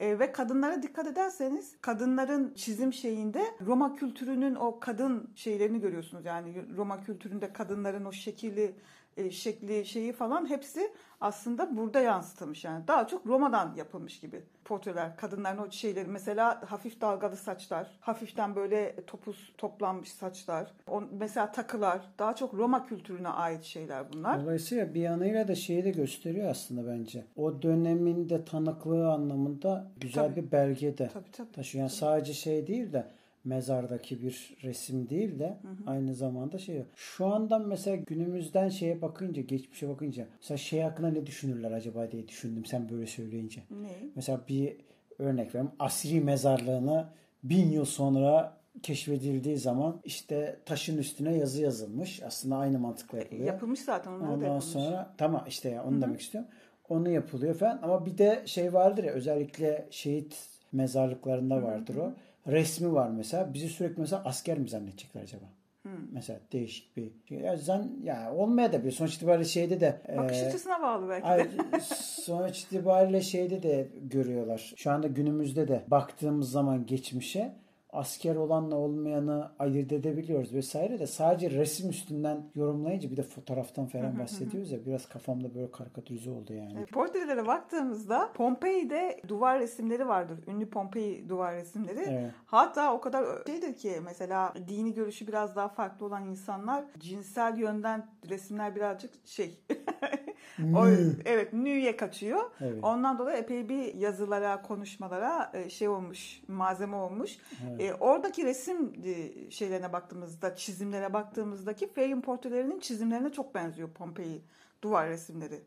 E, 0.00 0.18
ve 0.18 0.32
kadınlara 0.32 0.82
dikkat 0.82 1.06
ederseniz 1.06 1.76
kadınların 1.80 2.54
çizim 2.54 2.92
şeyinde 2.92 3.44
Roma 3.66 3.94
kültürünün 3.94 4.54
o 4.54 4.80
kadın 4.80 5.30
şeylerini 5.34 5.80
görüyorsunuz. 5.80 6.24
Yani 6.24 6.64
Roma 6.76 7.00
kültüründe 7.00 7.52
kadınların 7.52 8.04
o 8.04 8.12
şekilli 8.12 8.74
e, 9.16 9.30
şekli 9.30 9.86
şeyi 9.86 10.12
falan 10.12 10.50
hepsi 10.50 10.92
aslında 11.20 11.76
burada 11.76 12.00
yansıtılmış 12.00 12.64
yani. 12.64 12.88
Daha 12.88 13.06
çok 13.06 13.26
Roma'dan 13.26 13.74
yapılmış 13.76 14.20
gibi 14.20 14.42
portreler. 14.64 15.16
Kadınların 15.16 15.58
o 15.58 15.70
şeyleri 15.70 16.08
mesela 16.08 16.62
hafif 16.70 17.00
dalgalı 17.00 17.36
saçlar, 17.36 17.90
hafiften 18.00 18.56
böyle 18.56 18.96
topuz 19.06 19.52
toplanmış 19.58 20.12
saçlar. 20.12 20.72
Mesela 21.10 21.52
takılar 21.52 22.00
daha 22.18 22.36
çok 22.36 22.54
Roma 22.54 22.86
kültürüne 22.86 23.28
ait 23.28 23.62
şeyler 23.62 24.12
bunlar. 24.12 24.42
Dolayısıyla 24.42 24.94
bir 24.94 25.00
yanıyla 25.00 25.48
da 25.48 25.54
şeyi 25.54 25.84
de 25.84 25.90
gösteriyor 25.90 26.50
aslında 26.50 26.86
bence. 26.86 27.24
O 27.36 27.62
dönemin 27.62 28.28
de 28.28 28.44
tanıklığı 28.44 29.12
anlamında 29.12 29.90
güzel 30.00 30.28
tabii. 30.28 30.46
bir 30.46 30.52
belge 30.52 30.98
de 30.98 31.08
tabii, 31.08 31.30
tabii, 31.32 31.52
taşıyor. 31.52 31.82
Yani 31.82 31.90
tabii. 31.90 31.98
sadece 31.98 32.32
şey 32.32 32.66
değil 32.66 32.92
de 32.92 33.06
mezardaki 33.44 34.22
bir 34.22 34.56
resim 34.62 35.08
değil 35.08 35.38
de 35.38 35.58
hı 35.62 35.68
hı. 35.68 35.90
aynı 35.90 36.14
zamanda 36.14 36.58
şey. 36.58 36.82
Şu 36.96 37.26
andan 37.26 37.68
mesela 37.68 37.96
günümüzden 37.96 38.68
şeye 38.68 39.02
bakınca, 39.02 39.42
geçmişe 39.42 39.88
bakınca 39.88 40.26
mesela 40.40 40.58
şey 40.58 40.80
hakkında 40.80 41.10
ne 41.10 41.26
düşünürler 41.26 41.72
acaba 41.72 42.10
diye 42.10 42.28
düşündüm 42.28 42.64
sen 42.64 42.88
böyle 42.88 43.06
söyleyince. 43.06 43.60
Ne? 43.70 43.88
Mesela 44.16 44.40
bir 44.48 44.76
örnek 45.18 45.54
vereyim. 45.54 45.72
Asri 45.78 46.20
mezarlığına 46.20 47.10
bin 47.42 47.70
yıl 47.70 47.84
sonra 47.84 48.56
keşfedildiği 48.82 49.56
zaman 49.56 50.00
işte 50.04 50.58
taşın 50.66 50.98
üstüne 50.98 51.36
yazı 51.36 51.62
yazılmış. 51.62 52.22
Aslında 52.22 52.56
aynı 52.56 52.78
mantıkla 52.78 53.18
yapılıyor. 53.18 53.46
Yapılmış 53.46 53.80
zaten 53.80 54.10
onlar 54.12 54.28
Ondan 54.28 54.40
da 54.40 54.44
yapılmış. 54.44 54.64
sonra 54.64 55.14
tamam 55.18 55.44
işte 55.48 55.68
ya 55.68 55.84
onu 55.84 55.92
Hı-hı. 55.92 56.02
demek 56.02 56.20
istiyorum. 56.20 56.50
Onu 56.88 57.08
yapılıyor 57.08 57.54
falan 57.54 57.80
ama 57.82 58.06
bir 58.06 58.18
de 58.18 58.42
şey 58.46 58.72
vardır 58.72 59.04
ya 59.04 59.12
özellikle 59.12 59.86
şehit 59.90 60.48
mezarlıklarında 60.72 61.62
vardır 61.62 61.94
Hı-hı. 61.94 62.02
o 62.04 62.14
resmi 62.46 62.92
var 62.92 63.08
mesela. 63.08 63.54
Bizi 63.54 63.68
sürekli 63.68 64.00
mesela 64.00 64.22
asker 64.24 64.58
mi 64.58 64.68
zannedecekler 64.68 65.22
acaba? 65.22 65.44
Hmm. 65.82 65.92
Mesela 66.12 66.40
değişik 66.52 66.96
bir 66.96 67.12
şey. 67.28 67.38
Ya 67.38 67.56
zan 67.56 67.90
ya 68.02 68.34
olmaya 68.34 68.72
da 68.72 68.84
bir 68.84 68.90
sonuç 68.90 69.14
itibariyle 69.14 69.44
şeyde 69.44 69.80
de 69.80 70.00
bakış 70.16 70.38
e, 70.38 70.46
açısına 70.46 70.82
bağlı 70.82 71.08
belki 71.08 71.28
de. 71.28 71.80
sonuç 72.24 72.60
itibariyle 72.62 73.22
şeyde 73.22 73.62
de 73.62 73.88
görüyorlar. 74.02 74.72
Şu 74.76 74.90
anda 74.90 75.06
günümüzde 75.06 75.68
de 75.68 75.82
baktığımız 75.88 76.50
zaman 76.50 76.86
geçmişe 76.86 77.52
asker 77.94 78.36
olanla 78.36 78.76
olmayanı 78.76 79.50
ayırt 79.58 79.92
edebiliyoruz 79.92 80.54
vesaire 80.54 80.98
de 80.98 81.06
sadece 81.06 81.50
resim 81.50 81.90
üstünden 81.90 82.50
yorumlayınca 82.54 83.10
bir 83.10 83.16
de 83.16 83.22
fotoğraftan 83.22 83.86
falan 83.86 84.18
bahsediyoruz 84.18 84.72
ya 84.72 84.86
biraz 84.86 85.08
kafamda 85.08 85.54
böyle 85.54 85.70
karikatürize 85.70 86.30
oldu 86.30 86.52
yani. 86.52 86.86
Portrelere 86.86 87.46
baktığımızda 87.46 88.32
Pompei'de 88.34 89.20
duvar 89.28 89.60
resimleri 89.60 90.08
vardır. 90.08 90.38
Ünlü 90.46 90.70
Pompei 90.70 91.28
duvar 91.28 91.54
resimleri. 91.54 92.04
Evet. 92.08 92.30
Hatta 92.46 92.94
o 92.94 93.00
kadar 93.00 93.26
şeydir 93.46 93.74
ki 93.74 94.00
mesela 94.04 94.54
dini 94.68 94.94
görüşü 94.94 95.26
biraz 95.26 95.56
daha 95.56 95.68
farklı 95.68 96.06
olan 96.06 96.24
insanlar 96.24 96.84
cinsel 96.98 97.58
yönden 97.58 98.06
resimler 98.28 98.76
birazcık 98.76 99.26
şey 99.26 99.60
o, 100.74 100.86
evet 101.24 101.52
nüye 101.52 101.96
kaçıyor. 101.96 102.50
Evet. 102.60 102.84
Ondan 102.84 103.18
dolayı 103.18 103.36
epey 103.36 103.68
bir 103.68 103.94
yazılara, 103.94 104.62
konuşmalara 104.62 105.50
e, 105.54 105.70
şey 105.70 105.88
olmuş, 105.88 106.40
malzeme 106.48 106.96
olmuş. 106.96 107.38
Evet. 107.70 107.80
E, 107.80 107.94
oradaki 107.94 108.44
resim 108.44 108.92
e, 109.04 109.50
şeylerine 109.50 109.92
baktığımızda, 109.92 110.56
çizimlere 110.56 111.12
baktığımızdaki 111.12 111.92
Fayum 111.92 112.22
portrelerinin 112.22 112.80
çizimlerine 112.80 113.32
çok 113.32 113.54
benziyor 113.54 113.90
Pompei 113.90 114.42
duvar 114.82 115.08
resimleri. 115.08 115.60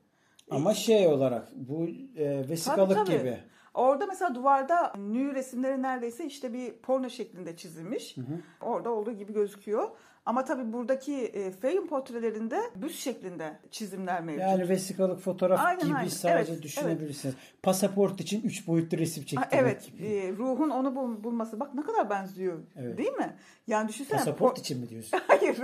Ama 0.52 0.72
e, 0.72 0.76
şey 0.76 1.08
olarak 1.08 1.48
bu 1.56 1.88
e, 2.16 2.50
vesikalık 2.50 2.98
tabii, 2.98 3.08
tabii. 3.08 3.20
gibi. 3.20 3.38
Orada 3.74 4.06
mesela 4.06 4.36
duvarda 4.36 4.94
nü 4.98 5.36
resimleri 5.36 5.82
neredeyse 5.82 6.26
işte 6.26 6.54
bir 6.54 6.74
porno 6.74 7.10
şeklinde 7.10 7.56
çizilmiş. 7.56 8.18
Hı 8.18 8.22
hı. 8.22 8.40
Orada 8.62 8.90
olduğu 8.90 9.12
gibi 9.12 9.34
gözüküyor. 9.34 9.90
Ama 10.28 10.46
tabii 10.46 10.74
buradaki 10.74 11.14
e, 11.14 11.52
Fayum 11.52 11.88
portrelerinde 11.88 12.62
büst 12.76 13.00
şeklinde 13.00 13.60
çizimler 13.72 14.22
mevcut. 14.22 14.42
Yani 14.42 14.70
vesikalık 14.70 15.20
fotoğraf 15.20 15.60
aynen, 15.66 15.86
gibi 15.86 15.96
aynen. 15.96 16.10
sadece 16.10 16.52
evet, 16.52 16.64
düşünebilirsiniz. 16.64 17.36
Evet. 17.36 17.64
Pasaport 17.64 18.22
için 18.22 18.42
3 18.42 18.68
boyutlu 18.68 18.98
resim 18.98 19.24
çektirmek 19.24 19.54
Evet. 19.54 19.90
E, 20.02 20.34
ruhun 20.38 20.70
onu 20.70 20.96
bul- 20.96 21.24
bulması. 21.24 21.60
Bak 21.60 21.74
ne 21.74 21.82
kadar 21.82 22.10
benziyor. 22.10 22.60
Evet. 22.76 22.98
Değil 22.98 23.12
mi? 23.12 23.36
Yani 23.68 23.90
düşünsene. 23.90 24.18
Pasaport 24.18 24.58
po- 24.58 24.60
için 24.60 24.80
mi 24.80 24.90
diyorsun? 24.90 25.20
Hayır. 25.28 25.58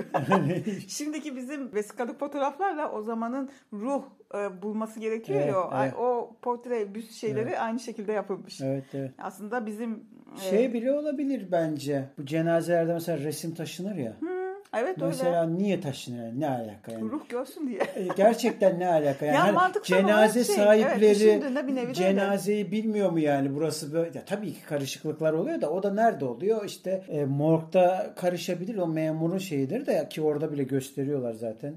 Şimdiki 0.88 1.36
bizim 1.36 1.74
vesikalık 1.74 2.20
fotoğraflarla 2.20 2.92
o 2.92 3.02
zamanın 3.02 3.50
ruh 3.74 4.04
e, 4.36 4.62
bulması 4.62 5.00
gerekiyor 5.00 5.42
evet, 5.42 5.54
ya. 5.54 5.84
Evet. 5.84 5.94
O 5.98 6.36
portre 6.42 6.96
büst 6.96 7.12
şeyleri 7.12 7.50
evet. 7.50 7.60
aynı 7.60 7.80
şekilde 7.80 8.12
yapılmış. 8.12 8.62
Evet, 8.62 8.84
evet. 8.94 9.12
Aslında 9.18 9.66
bizim 9.66 10.04
şey 10.50 10.66
e, 10.66 10.74
bile 10.74 10.92
olabilir 10.92 11.48
bence. 11.52 12.06
Bu 12.18 12.26
cenazelerde 12.26 12.94
mesela 12.94 13.18
resim 13.18 13.56
taşınır 13.56 13.96
ya. 13.96 14.14
Hı 14.22 14.44
Evet 14.78 14.98
Mesela 15.02 15.46
öyle. 15.46 15.58
niye 15.58 15.82
taşınıyor? 15.82 16.32
Ne 16.38 16.50
alaka 16.50 16.92
yani? 16.92 17.12
Ruh 17.12 17.30
görsün 17.30 17.68
diye. 17.68 17.80
E, 17.96 18.08
gerçekten 18.18 18.80
ne 18.80 18.88
alaka? 18.88 19.26
Yani 19.26 19.36
ya 19.36 19.56
hani 19.56 19.74
cenaze 19.84 20.44
şey, 20.44 20.56
sahipleri 20.56 21.42
evet, 21.76 21.96
cenazeyi 21.96 22.72
bilmiyor 22.72 23.10
mu 23.10 23.20
yani 23.20 23.56
burası 23.56 23.94
böyle? 23.94 24.18
Ya, 24.18 24.26
tabii 24.26 24.54
ki 24.54 24.64
karışıklıklar 24.66 25.34
oluyor 25.34 25.62
da 25.62 25.70
o 25.70 25.84
da 25.84 25.94
nerede 25.94 26.26
oluyor? 26.26 26.66
İşte 26.66 27.04
e, 27.10 27.26
morgda 27.26 28.14
karışabilir 28.16 28.78
o 28.78 28.88
memurun 28.88 29.38
şeyidir 29.38 29.86
de 29.86 30.08
ki 30.10 30.22
orada 30.22 30.52
bile 30.52 30.64
gösteriyorlar 30.64 31.34
zaten. 31.34 31.74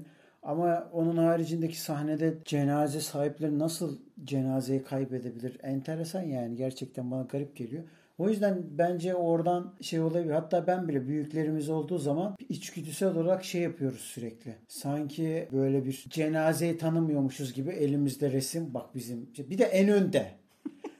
Ama 0.47 0.89
onun 0.93 1.17
haricindeki 1.17 1.81
sahnede 1.81 2.33
cenaze 2.45 2.99
sahipleri 2.99 3.59
nasıl 3.59 3.97
cenazeyi 4.23 4.83
kaybedebilir? 4.83 5.57
Enteresan 5.63 6.21
yani 6.21 6.55
gerçekten 6.55 7.11
bana 7.11 7.23
garip 7.23 7.55
geliyor. 7.55 7.83
O 8.17 8.29
yüzden 8.29 8.63
bence 8.71 9.15
oradan 9.15 9.73
şey 9.81 9.99
olabilir. 9.99 10.31
Hatta 10.31 10.67
ben 10.67 10.87
bile 10.87 11.07
büyüklerimiz 11.07 11.69
olduğu 11.69 11.97
zaman 11.97 12.37
içgüdüsel 12.49 13.15
olarak 13.15 13.43
şey 13.45 13.61
yapıyoruz 13.61 13.99
sürekli. 13.99 14.55
Sanki 14.67 15.47
böyle 15.51 15.85
bir 15.85 16.05
cenazeyi 16.09 16.77
tanımıyormuşuz 16.77 17.53
gibi 17.53 17.69
elimizde 17.69 18.31
resim. 18.31 18.73
Bak 18.73 18.95
bizim 18.95 19.29
bir 19.37 19.57
de 19.57 19.63
en 19.63 19.89
önde. 19.89 20.27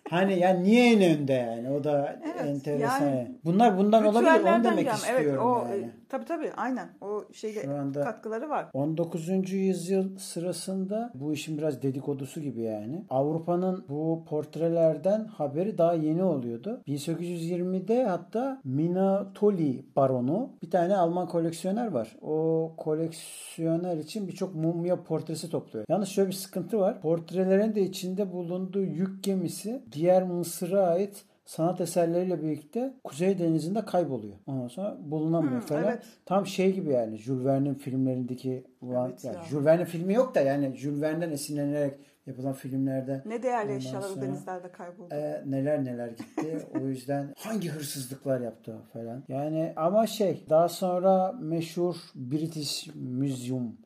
Hani 0.10 0.40
yani 0.40 0.64
niye 0.64 0.94
en 0.94 1.20
önde 1.20 1.34
yani? 1.34 1.70
O 1.70 1.84
da 1.84 2.20
evet, 2.26 2.48
enteresan. 2.48 3.06
Yani, 3.06 3.32
Bunlar 3.46 3.78
bundan 3.78 4.06
olabilir 4.06 4.44
onu 4.44 4.64
demek 4.64 4.86
gelme. 4.86 4.94
istiyorum 4.94 5.28
evet, 5.30 5.40
o, 5.40 5.68
yani. 5.72 5.90
Tabii 6.10 6.26
tabii 6.26 6.52
aynen. 6.58 6.90
O 7.02 7.24
şeyde 7.34 7.62
Şu 7.62 7.76
anda 7.76 8.04
katkıları 8.04 8.50
var. 8.50 8.66
19. 8.74 9.52
yüzyıl 9.52 10.18
sırasında 10.18 11.12
bu 11.16 11.34
işin 11.34 11.58
biraz 11.58 11.82
dedikodusu 11.82 12.42
gibi 12.42 12.62
yani. 12.62 13.06
Avrupa'nın 13.10 13.86
bu 13.90 14.24
portrelerden 14.30 15.26
haberi 15.26 15.78
daha 15.78 15.94
yeni 15.94 16.24
oluyordu. 16.24 16.82
1820'de 16.88 18.04
hatta 18.06 18.62
Minatoli 18.64 19.86
baronu 19.96 20.50
bir 20.64 20.72
tane 20.72 20.96
Alman 20.98 21.28
koleksiyoner 21.28 21.88
var. 21.88 22.16
O 22.22 22.72
koleksiyoner 22.78 23.98
için 23.98 24.28
birçok 24.28 24.56
mumya 24.56 25.04
portresi 25.04 25.50
topluyor. 25.50 25.86
Yalnız 25.90 26.08
şöyle 26.10 26.30
bir 26.30 26.36
sıkıntı 26.36 26.80
var. 26.80 27.02
Portrelerin 27.02 27.76
de 27.76 27.82
içinde 27.82 28.32
bulunduğu 28.32 28.84
yük 28.84 29.24
gemisi 29.24 29.84
diğer 29.92 30.24
Mısır'a 30.24 30.88
ait 30.88 31.26
sanat 31.48 31.82
eserleriyle 31.82 32.44
birlikte 32.44 32.94
Kuzey 33.04 33.40
Denizi'nde 33.40 33.86
kayboluyor. 33.86 34.36
Ondan 34.48 34.68
sonra 34.68 34.98
bulunamıyor 35.00 35.62
hmm, 35.62 35.68
falan. 35.68 35.84
Evet. 35.84 36.04
Tam 36.26 36.46
şey 36.48 36.74
gibi 36.74 36.92
yani 36.92 37.18
Jules 37.18 37.46
Verne'in 37.46 37.74
filmlerindeki 37.74 38.64
evet 38.84 39.24
yani 39.24 39.36
ya. 39.36 39.44
Jules 39.44 39.66
Verne'in 39.66 39.86
filmi 39.86 40.14
yok 40.14 40.36
da 40.36 40.42
yani 40.42 40.76
Jules 40.76 41.02
Verne'den 41.02 41.32
esinlenerek 41.32 42.00
yapılan 42.26 42.54
filmlerde. 42.54 43.22
Ne 43.26 43.44
değerli 43.44 43.76
eşyalar 43.76 44.22
denizlerde 44.22 44.72
kayboldu. 44.72 45.14
E, 45.14 45.44
neler 45.46 45.86
neler 45.86 46.08
gitti. 46.08 46.68
o 46.82 46.88
yüzden 46.88 47.34
hangi 47.38 47.70
hırsızlıklar 47.70 48.42
yaptı 48.42 48.76
falan. 48.94 49.24
Yani 49.28 49.74
ama 49.76 50.08
şey 50.08 50.46
daha 50.50 50.70
sonra 50.70 51.32
meşhur 51.32 51.96
British 52.16 52.90
Museum 52.96 53.78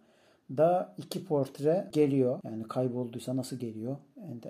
da 0.58 0.96
iki 0.98 1.26
portre 1.26 1.90
geliyor. 1.92 2.40
Yani 2.44 2.64
kaybolduysa 2.64 3.36
nasıl 3.36 3.58
geliyor? 3.58 3.98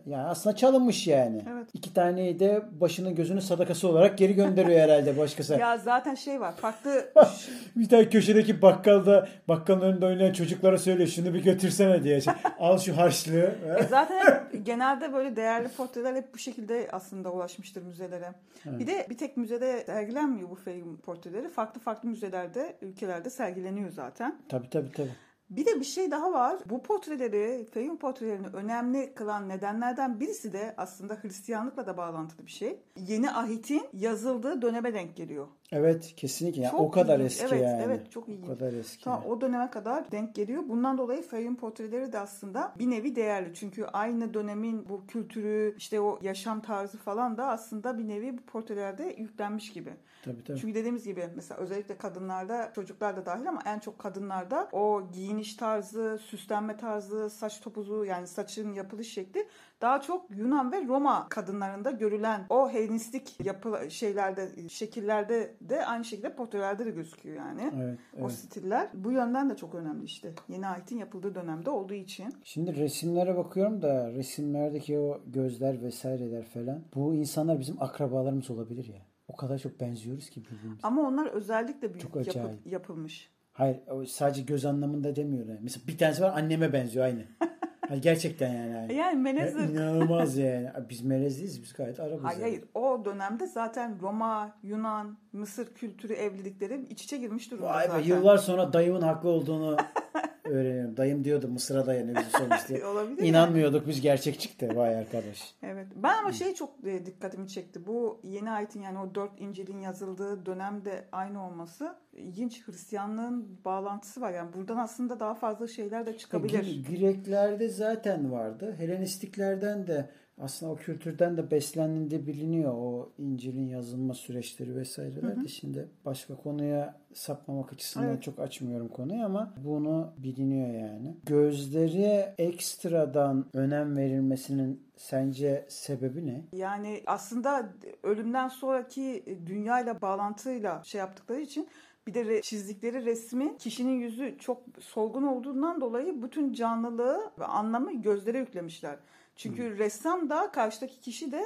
Yani 0.05 0.23
aslında 0.23 0.55
çalınmış 0.55 1.07
yani. 1.07 1.41
Evet. 1.51 1.67
İki 1.73 1.93
taneyi 1.93 2.39
de 2.39 2.61
başının 2.71 3.15
gözünün 3.15 3.39
sadakası 3.39 3.87
olarak 3.87 4.17
geri 4.17 4.35
gönderiyor 4.35 4.79
herhalde 4.79 5.17
başkası. 5.17 5.53
ya 5.53 5.77
zaten 5.77 6.15
şey 6.15 6.41
var 6.41 6.55
farklı. 6.55 7.13
bir 7.75 7.89
tane 7.89 8.09
köşedeki 8.09 8.61
bakkalda 8.61 9.27
bakkalın 9.47 9.81
önünde 9.81 10.05
oynayan 10.05 10.33
çocuklara 10.33 10.77
söylüyor 10.77 11.09
şunu 11.09 11.33
bir 11.33 11.43
götürsene 11.43 12.03
diye. 12.03 12.19
Al 12.59 12.77
şu 12.77 12.97
harçlığı. 12.97 13.55
e 13.79 13.83
zaten 13.89 14.19
hep, 14.19 14.65
genelde 14.65 15.13
böyle 15.13 15.35
değerli 15.35 15.67
portreler 15.67 16.15
hep 16.15 16.33
bu 16.33 16.37
şekilde 16.37 16.87
aslında 16.91 17.31
ulaşmıştır 17.31 17.83
müzelere. 17.83 18.31
Evet. 18.69 18.79
Bir 18.79 18.87
de 18.87 19.07
bir 19.09 19.17
tek 19.17 19.37
müzede 19.37 19.83
sergilenmiyor 19.85 20.49
bu 20.49 20.55
film 20.55 20.97
portreleri. 20.97 21.49
Farklı 21.49 21.81
farklı 21.81 22.09
müzelerde, 22.09 22.75
ülkelerde 22.81 23.29
sergileniyor 23.29 23.89
zaten. 23.89 24.35
Tabii 24.49 24.69
tabii 24.69 24.91
tabii. 24.91 25.30
Bir 25.51 25.65
de 25.65 25.79
bir 25.79 25.85
şey 25.85 26.11
daha 26.11 26.33
var. 26.33 26.59
Bu 26.65 26.83
portreleri, 26.83 27.65
Feyun 27.71 27.97
portrelerini 27.97 28.47
önemli 28.47 29.13
kılan 29.15 29.49
nedenlerden 29.49 30.19
birisi 30.19 30.53
de 30.53 30.73
aslında 30.77 31.15
Hristiyanlıkla 31.15 31.87
da 31.87 31.97
bağlantılı 31.97 32.45
bir 32.45 32.51
şey. 32.51 32.79
Yeni 32.95 33.31
ahitin 33.31 33.83
yazıldığı 33.93 34.61
döneme 34.61 34.93
denk 34.93 35.17
geliyor. 35.17 35.47
Evet 35.71 36.13
kesinlikle. 36.15 36.61
Yani 36.61 36.75
o 36.75 36.91
kadar 36.91 37.19
ilginç. 37.19 37.31
eski 37.31 37.55
evet, 37.55 37.63
yani. 37.63 37.83
Evet 37.85 38.11
çok 38.11 38.29
ilginç. 38.29 38.49
O 38.49 38.53
kadar 38.53 38.73
eski. 38.73 39.03
Tamam, 39.03 39.23
o 39.29 39.41
döneme 39.41 39.69
kadar 39.69 40.11
denk 40.11 40.35
geliyor. 40.35 40.63
Bundan 40.69 40.97
dolayı 40.97 41.21
Feyun 41.21 41.55
portreleri 41.55 42.11
de 42.13 42.19
aslında 42.19 42.73
bir 42.79 42.89
nevi 42.89 43.15
değerli. 43.15 43.53
Çünkü 43.53 43.85
aynı 43.85 44.33
dönemin 44.33 44.89
bu 44.89 45.07
kültürü, 45.07 45.75
işte 45.77 46.01
o 46.01 46.19
yaşam 46.21 46.61
tarzı 46.61 46.97
falan 46.97 47.37
da 47.37 47.47
aslında 47.47 47.97
bir 47.97 48.07
nevi 48.07 48.37
bu 48.37 48.41
portrelerde 48.41 49.15
yüklenmiş 49.17 49.73
gibi. 49.73 49.93
Tabii, 50.25 50.43
tabii. 50.43 50.59
Çünkü 50.59 50.75
dediğimiz 50.75 51.03
gibi 51.03 51.29
mesela 51.35 51.61
özellikle 51.61 51.97
kadınlarda, 51.97 52.71
çocuklar 52.75 53.17
da 53.17 53.25
dahil 53.25 53.49
ama 53.49 53.61
en 53.65 53.79
çok 53.79 53.99
kadınlarda 53.99 54.69
o 54.71 55.03
giyiniş 55.13 55.55
tarzı, 55.55 56.19
süslenme 56.25 56.77
tarzı, 56.77 57.29
saç 57.29 57.61
topuzu 57.61 58.05
yani 58.05 58.27
saçın 58.27 58.73
yapılış 58.73 59.13
şekli 59.13 59.47
daha 59.81 60.01
çok 60.01 60.31
Yunan 60.37 60.71
ve 60.71 60.87
Roma 60.87 61.29
kadınlarında 61.29 61.91
görülen 61.91 62.45
o 62.49 62.69
Helenistik 62.69 63.45
yapı 63.45 63.79
şeylerde, 63.89 64.69
şekillerde 64.69 65.55
de 65.61 65.85
aynı 65.85 66.05
şekilde 66.05 66.35
portrelerde 66.35 66.85
de 66.85 66.89
gözüküyor 66.89 67.35
yani. 67.35 67.71
Evet, 67.75 67.99
evet. 68.13 68.25
O 68.25 68.29
stiller. 68.29 68.89
Bu 68.93 69.11
yönden 69.11 69.49
de 69.49 69.55
çok 69.55 69.75
önemli 69.75 70.05
işte. 70.05 70.33
Yeni 70.49 70.67
aitin 70.67 70.97
yapıldığı 70.97 71.35
dönemde 71.35 71.69
olduğu 71.69 71.93
için. 71.93 72.33
Şimdi 72.43 72.75
resimlere 72.75 73.37
bakıyorum 73.37 73.81
da 73.81 74.11
resimlerdeki 74.11 74.99
o 74.99 75.21
gözler 75.25 75.83
vesaireler 75.83 76.43
falan. 76.43 76.81
Bu 76.95 77.15
insanlar 77.15 77.59
bizim 77.59 77.81
akrabalarımız 77.81 78.51
olabilir 78.51 78.85
ya. 78.85 79.01
O 79.27 79.35
kadar 79.35 79.57
çok 79.57 79.79
benziyoruz 79.79 80.29
ki 80.29 80.43
birbirimize. 80.45 80.79
Ama 80.83 81.01
onlar 81.01 81.25
özellikle 81.25 81.93
büyük 81.93 82.01
çok 82.01 82.27
yapı, 82.27 82.49
yapılmış. 82.65 83.31
Hayır 83.53 83.79
sadece 84.07 84.41
göz 84.41 84.65
anlamında 84.65 85.15
demiyorum. 85.15 85.57
Mesela 85.61 85.87
bir 85.87 85.97
tanesi 85.97 86.21
var 86.21 86.37
anneme 86.37 86.73
benziyor 86.73 87.05
aynı. 87.05 87.25
Hayır, 87.91 88.03
gerçekten 88.03 88.53
yani. 88.53 88.93
Yani 88.93 89.19
Menezir. 89.19 89.69
İnanılmaz 89.69 90.37
yani. 90.37 90.69
Biz 90.89 91.01
melezliyiz. 91.01 91.61
Biz 91.61 91.73
gayet 91.73 91.99
Arabız. 91.99 92.23
Hayır, 92.23 92.39
yani. 92.39 92.49
hayır. 92.49 92.63
O 92.73 93.05
dönemde 93.05 93.47
zaten 93.47 94.01
Roma, 94.01 94.57
Yunan, 94.63 95.17
Mısır 95.33 95.73
kültürü 95.73 96.13
evlilikleri 96.13 96.85
iç 96.89 97.03
içe 97.03 97.17
girmiş 97.17 97.51
durumda 97.51 97.67
Vay 97.67 97.87
zaten. 97.87 98.03
Be, 98.03 98.07
yıllar 98.07 98.37
sonra 98.37 98.73
dayımın 98.73 99.01
haklı 99.01 99.29
olduğunu 99.29 99.77
öğreniyorum. 100.51 100.97
Dayım 100.97 101.23
diyordu 101.23 101.47
Mısır'a 101.47 101.85
dayanıyor 101.85 102.15
bizi 102.17 102.31
sonuçta. 102.31 102.89
Olabilir 102.91 103.23
İnanmıyorduk 103.23 103.81
yani. 103.81 103.89
biz 103.89 104.01
gerçek 104.01 104.39
çıktı. 104.39 104.69
Vay 104.75 104.95
arkadaş. 104.95 105.55
Evet. 105.63 105.87
Ben 105.95 106.17
ama 106.17 106.31
şey 106.31 106.53
çok 106.53 106.69
e, 106.87 107.05
dikkatimi 107.05 107.47
çekti. 107.47 107.87
Bu 107.87 108.19
yeni 108.23 108.51
ayetin 108.51 108.81
yani 108.81 108.99
o 108.99 109.15
dört 109.15 109.41
İncil'in 109.41 109.79
yazıldığı 109.79 110.45
dönemde 110.45 111.05
aynı 111.11 111.47
olması 111.47 111.95
ilginç 112.13 112.67
Hristiyanlığın 112.67 113.59
bağlantısı 113.65 114.21
var. 114.21 114.31
Yani 114.31 114.53
buradan 114.53 114.77
aslında 114.77 115.19
daha 115.19 115.35
fazla 115.35 115.67
şeyler 115.67 116.05
de 116.05 116.17
çıkabilir. 116.17 116.85
Greklerde 116.89 117.69
zaten 117.69 118.31
vardı. 118.31 118.75
Helenistiklerden 118.77 119.87
de 119.87 120.09
aslında 120.41 120.71
o 120.71 120.75
kültürden 120.75 121.37
de 121.37 121.51
beslendiğinde 121.51 122.27
biliniyor 122.27 122.73
o 122.73 123.11
İncil'in 123.17 123.67
yazılma 123.67 124.13
süreçleri 124.13 124.75
vesaireler 124.75 125.43
de 125.43 125.47
şimdi 125.47 125.89
başka 126.05 126.35
konuya 126.35 127.01
sapmamak 127.13 127.73
açısından 127.73 128.09
evet. 128.09 128.23
çok 128.23 128.39
açmıyorum 128.39 128.87
konuyu 128.87 129.25
ama 129.25 129.53
bunu 129.57 130.13
biliniyor 130.17 130.67
yani. 130.67 131.17
Gözleri 131.25 132.33
ekstradan 132.37 133.45
önem 133.53 133.97
verilmesinin 133.97 134.87
sence 134.97 135.65
sebebi 135.69 136.27
ne? 136.27 136.45
Yani 136.53 137.03
aslında 137.05 137.69
ölümden 138.03 138.47
sonraki 138.47 139.23
dünyayla 139.45 140.01
bağlantıyla 140.01 140.83
şey 140.83 140.99
yaptıkları 140.99 141.41
için 141.41 141.67
bir 142.07 142.13
de 142.13 142.41
çizdikleri 142.41 143.05
resmi 143.05 143.57
kişinin 143.57 143.99
yüzü 143.99 144.37
çok 144.39 144.61
solgun 144.79 145.23
olduğundan 145.23 145.81
dolayı 145.81 146.23
bütün 146.23 146.53
canlılığı 146.53 147.31
ve 147.39 147.45
anlamı 147.45 148.01
gözlere 148.01 148.37
yüklemişler. 148.37 148.97
Çünkü 149.41 149.69
hmm. 149.69 149.77
ressam 149.77 150.29
da 150.29 150.51
karşıdaki 150.51 150.99
kişi 150.99 151.31
de 151.31 151.43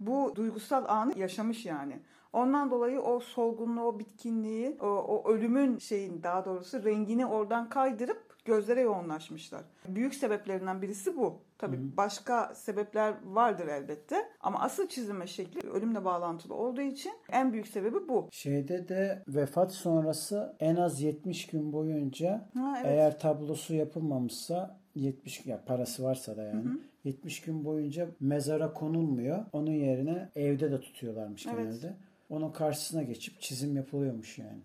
bu 0.00 0.32
duygusal 0.34 0.84
anı 0.88 1.18
yaşamış 1.18 1.66
yani. 1.66 2.00
Ondan 2.32 2.70
dolayı 2.70 3.00
o 3.00 3.20
solgunluğu, 3.20 3.82
o 3.82 3.98
bitkinliği, 3.98 4.76
o, 4.80 4.86
o 4.86 5.32
ölümün 5.32 5.78
şeyin 5.78 6.22
daha 6.22 6.44
doğrusu 6.44 6.84
rengini 6.84 7.26
oradan 7.26 7.68
kaydırıp 7.68 8.44
gözlere 8.44 8.80
yoğunlaşmışlar. 8.80 9.62
Büyük 9.88 10.14
sebeplerinden 10.14 10.82
birisi 10.82 11.16
bu. 11.16 11.40
Tabii 11.58 11.76
Hı-hı. 11.76 11.96
başka 11.96 12.54
sebepler 12.54 13.14
vardır 13.24 13.68
elbette 13.68 14.16
ama 14.40 14.60
asıl 14.60 14.88
çizilme 14.88 15.26
şekli 15.26 15.70
ölümle 15.70 16.04
bağlantılı 16.04 16.54
olduğu 16.54 16.80
için 16.80 17.12
en 17.32 17.52
büyük 17.52 17.66
sebebi 17.66 18.08
bu. 18.08 18.28
Şeyde 18.32 18.88
de 18.88 19.22
vefat 19.28 19.72
sonrası 19.72 20.56
en 20.60 20.76
az 20.76 21.00
70 21.02 21.46
gün 21.46 21.72
boyunca 21.72 22.48
ha, 22.54 22.74
evet. 22.76 22.86
eğer 22.86 23.18
tablosu 23.18 23.74
yapılmamışsa 23.74 24.80
70 24.94 25.46
ya 25.46 25.64
parası 25.64 26.04
varsa 26.04 26.36
da 26.36 26.42
yani 26.42 26.64
Hı-hı. 26.64 26.78
70 27.08 27.40
gün 27.40 27.64
boyunca 27.64 28.08
mezara 28.20 28.72
konulmuyor. 28.72 29.44
Onun 29.52 29.70
yerine 29.70 30.30
evde 30.36 30.70
de 30.70 30.80
tutuyorlarmış 30.80 31.46
evet. 31.46 31.58
genelde. 31.58 31.96
Onun 32.30 32.52
karşısına 32.52 33.02
geçip 33.02 33.40
çizim 33.40 33.76
yapılıyormuş 33.76 34.38
yani. 34.38 34.60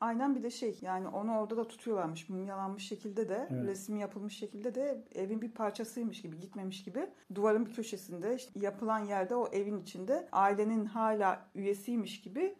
Aynen 0.00 0.34
bir 0.34 0.42
de 0.42 0.50
şey 0.50 0.78
yani 0.82 1.08
onu 1.08 1.38
orada 1.38 1.56
da 1.56 1.68
tutuyorlarmış 1.68 2.28
mumyalanmış 2.28 2.88
şekilde 2.88 3.28
de 3.28 3.48
evet. 3.50 3.64
resmi 3.64 4.00
yapılmış 4.00 4.38
şekilde 4.38 4.74
de 4.74 5.04
evin 5.14 5.42
bir 5.42 5.50
parçasıymış 5.50 6.22
gibi 6.22 6.40
gitmemiş 6.40 6.84
gibi 6.84 7.06
duvarın 7.34 7.66
bir 7.66 7.72
köşesinde 7.72 8.36
işte 8.36 8.60
yapılan 8.60 8.98
yerde 9.04 9.34
o 9.34 9.48
evin 9.52 9.82
içinde 9.82 10.28
ailenin 10.32 10.84
hala 10.84 11.46
üyesiymiş 11.54 12.20
gibi 12.20 12.54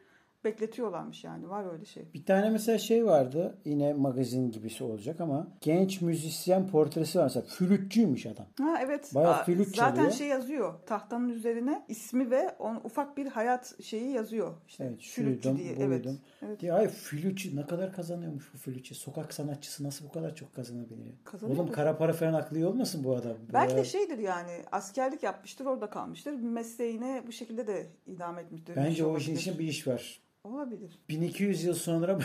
bekletiyorlarmış 0.45 1.25
yani 1.25 1.49
var 1.49 1.73
öyle 1.73 1.85
şey. 1.85 2.05
Bir 2.15 2.25
tane 2.25 2.51
mesela 2.51 2.79
şey 2.79 3.07
vardı 3.07 3.59
yine 3.65 3.93
magazin 3.93 4.51
gibisi 4.51 4.85
olacak 4.85 5.21
ama 5.21 5.49
genç 5.61 6.01
müzisyen 6.01 6.69
portresi 6.69 7.19
var 7.19 7.25
mesela 7.25 7.47
flütçüymüş 7.49 8.27
adam. 8.27 8.47
Ha 8.59 8.79
evet. 8.83 9.11
Bayağı 9.15 9.45
flüt 9.45 9.77
Zaten 9.77 9.95
çalıyor. 9.95 10.13
şey 10.13 10.29
yazıyor 10.29 10.75
tahtanın 10.87 11.29
üzerine 11.29 11.85
ismi 11.89 12.31
ve 12.31 12.51
on, 12.59 12.81
ufak 12.85 13.17
bir 13.17 13.27
hayat 13.27 13.83
şeyi 13.83 14.11
yazıyor. 14.11 14.55
İşte 14.69 14.85
evet, 14.85 15.01
flütçü 15.01 15.57
diye. 15.57 15.75
Evet. 15.81 16.07
evet. 16.43 16.61
Diye, 16.61 16.73
ay 16.73 16.89
flütçü 16.89 17.57
ne 17.57 17.67
kadar 17.67 17.93
kazanıyormuş 17.93 18.55
bu 18.55 18.59
flütçü. 18.59 18.95
Sokak 18.95 19.35
sanatçısı 19.35 19.85
nasıl 19.85 20.05
bu 20.05 20.13
kadar 20.13 20.35
çok 20.35 20.55
kazanabiliyor? 20.55 21.15
Oğlum 21.43 21.73
kara 21.73 21.99
para 21.99 22.13
falan 22.13 22.35
aklı 22.35 22.69
olmasın 22.69 23.05
bu 23.05 23.17
adam. 23.17 23.37
Belki 23.53 23.77
de 23.77 23.85
şeydir 23.85 24.19
yani 24.19 24.63
askerlik 24.73 25.23
yapmıştır 25.23 25.67
orada 25.67 25.91
kalmıştır. 25.91 26.33
Mesleğine 26.33 27.23
bu 27.27 27.33
şekilde 27.33 27.67
de 27.67 27.87
idame 28.07 28.41
etmiştir. 28.43 28.77
Bence 28.77 29.05
o 29.05 29.19
işin 29.19 29.37
için 29.37 29.59
bir 29.59 29.65
iş 29.65 29.87
var. 29.87 30.23
Olabilir. 30.45 30.99
1200 31.09 31.65
yıl 31.65 31.75
sonra 31.75 32.19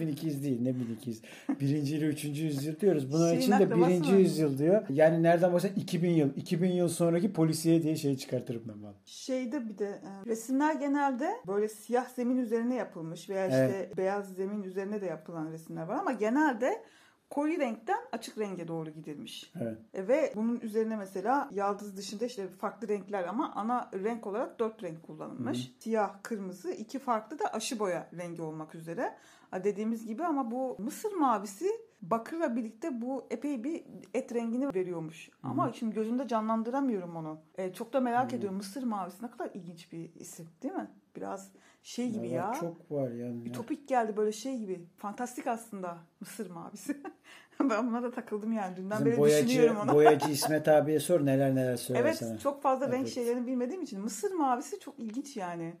1200 0.00 0.42
değil 0.44 0.62
ne 0.62 0.74
1200. 0.74 1.22
Birinci 1.60 1.96
ile 1.96 2.06
üçüncü 2.06 2.44
yüzyıl 2.44 2.80
diyoruz. 2.80 3.12
Bunun 3.12 3.28
Şeyin 3.28 3.40
için 3.40 3.52
de 3.52 3.70
birinci 3.70 4.12
yüzyıl 4.12 4.58
diyor. 4.58 4.86
Yani 4.88 5.22
nereden 5.22 5.52
baksan 5.52 5.70
2000 5.76 6.10
yıl. 6.10 6.36
2000 6.36 6.72
yıl 6.72 6.88
sonraki 6.88 7.32
polisiye 7.32 7.82
diye 7.82 7.96
şey 7.96 8.16
çıkartırım 8.16 8.62
ben 8.68 8.82
bana. 8.82 8.94
Şeyde 9.04 9.68
bir 9.68 9.78
de 9.78 9.86
e, 9.86 10.26
resimler 10.26 10.74
genelde 10.74 11.30
böyle 11.46 11.68
siyah 11.68 12.08
zemin 12.08 12.36
üzerine 12.36 12.74
yapılmış 12.74 13.30
veya 13.30 13.46
işte 13.46 13.72
evet. 13.76 13.96
beyaz 13.96 14.34
zemin 14.34 14.62
üzerine 14.62 15.00
de 15.00 15.06
yapılan 15.06 15.52
resimler 15.52 15.82
var 15.82 15.96
ama 15.96 16.12
genelde 16.12 16.82
koyu 17.34 17.58
renkten 17.58 17.98
açık 18.12 18.38
renge 18.38 18.68
doğru 18.68 18.90
gidilmiş. 18.90 19.52
Evet. 19.60 19.78
E, 19.94 20.08
ve 20.08 20.32
bunun 20.36 20.60
üzerine 20.60 20.96
mesela 20.96 21.48
yaldız 21.52 21.96
dışında 21.96 22.24
işte 22.24 22.48
farklı 22.48 22.88
renkler 22.88 23.24
ama 23.24 23.52
ana 23.54 23.90
renk 23.94 24.26
olarak 24.26 24.58
dört 24.58 24.82
renk 24.82 25.02
kullanılmış. 25.02 25.68
Hı-hı. 25.68 25.82
Siyah, 25.82 26.22
kırmızı, 26.22 26.70
iki 26.72 26.98
farklı 26.98 27.38
da 27.38 27.44
aşı 27.52 27.78
boya 27.78 28.08
rengi 28.18 28.42
olmak 28.42 28.74
üzere. 28.74 29.16
Dediğimiz 29.64 30.06
gibi 30.06 30.24
ama 30.24 30.50
bu 30.50 30.76
Mısır 30.78 31.12
mavisi 31.12 31.70
bakırla 32.02 32.56
birlikte 32.56 33.00
bu 33.02 33.26
epey 33.30 33.64
bir 33.64 33.84
et 34.14 34.34
rengini 34.34 34.74
veriyormuş. 34.74 35.28
Hı-hı. 35.28 35.50
Ama 35.50 35.72
şimdi 35.72 35.94
gözümde 35.94 36.28
canlandıramıyorum 36.28 37.16
onu. 37.16 37.40
E, 37.58 37.72
çok 37.72 37.92
da 37.92 38.00
merak 38.00 38.28
Hı-hı. 38.28 38.36
ediyorum. 38.36 38.56
Mısır 38.56 38.82
mavisi 38.82 39.24
ne 39.24 39.30
kadar 39.30 39.50
ilginç 39.54 39.92
bir 39.92 40.14
isim 40.14 40.48
değil 40.62 40.74
mi? 40.74 40.90
Biraz 41.24 41.48
şey 41.82 42.10
gibi 42.10 42.28
ya. 42.28 42.52
Çok 42.60 42.90
var 42.90 43.10
yani. 43.10 43.48
Ütopik 43.48 43.88
geldi 43.88 44.16
böyle 44.16 44.32
şey 44.32 44.58
gibi. 44.58 44.80
Fantastik 44.96 45.46
aslında 45.46 45.98
Mısır 46.20 46.50
mavisi. 46.50 46.96
ben 47.60 47.88
buna 47.88 48.02
da 48.02 48.10
takıldım 48.10 48.52
yani. 48.52 48.76
Dünden 48.76 48.98
Bizim 48.98 49.12
beri 49.12 49.18
boyacı, 49.18 49.48
düşünüyorum 49.48 49.76
onu. 49.82 49.94
boyacı 49.94 50.30
İsmet 50.30 50.68
abiye 50.68 51.00
sor 51.00 51.26
neler 51.26 51.54
neler 51.54 51.76
söyler 51.76 52.00
evet, 52.00 52.16
sana. 52.16 52.30
Evet 52.30 52.40
çok 52.40 52.62
fazla 52.62 52.86
evet. 52.86 52.94
renk 52.94 53.08
şeylerini 53.08 53.46
bilmediğim 53.46 53.82
için. 53.82 54.00
Mısır 54.00 54.32
mavisi 54.32 54.80
çok 54.80 54.98
ilginç 54.98 55.36
yani. 55.36 55.74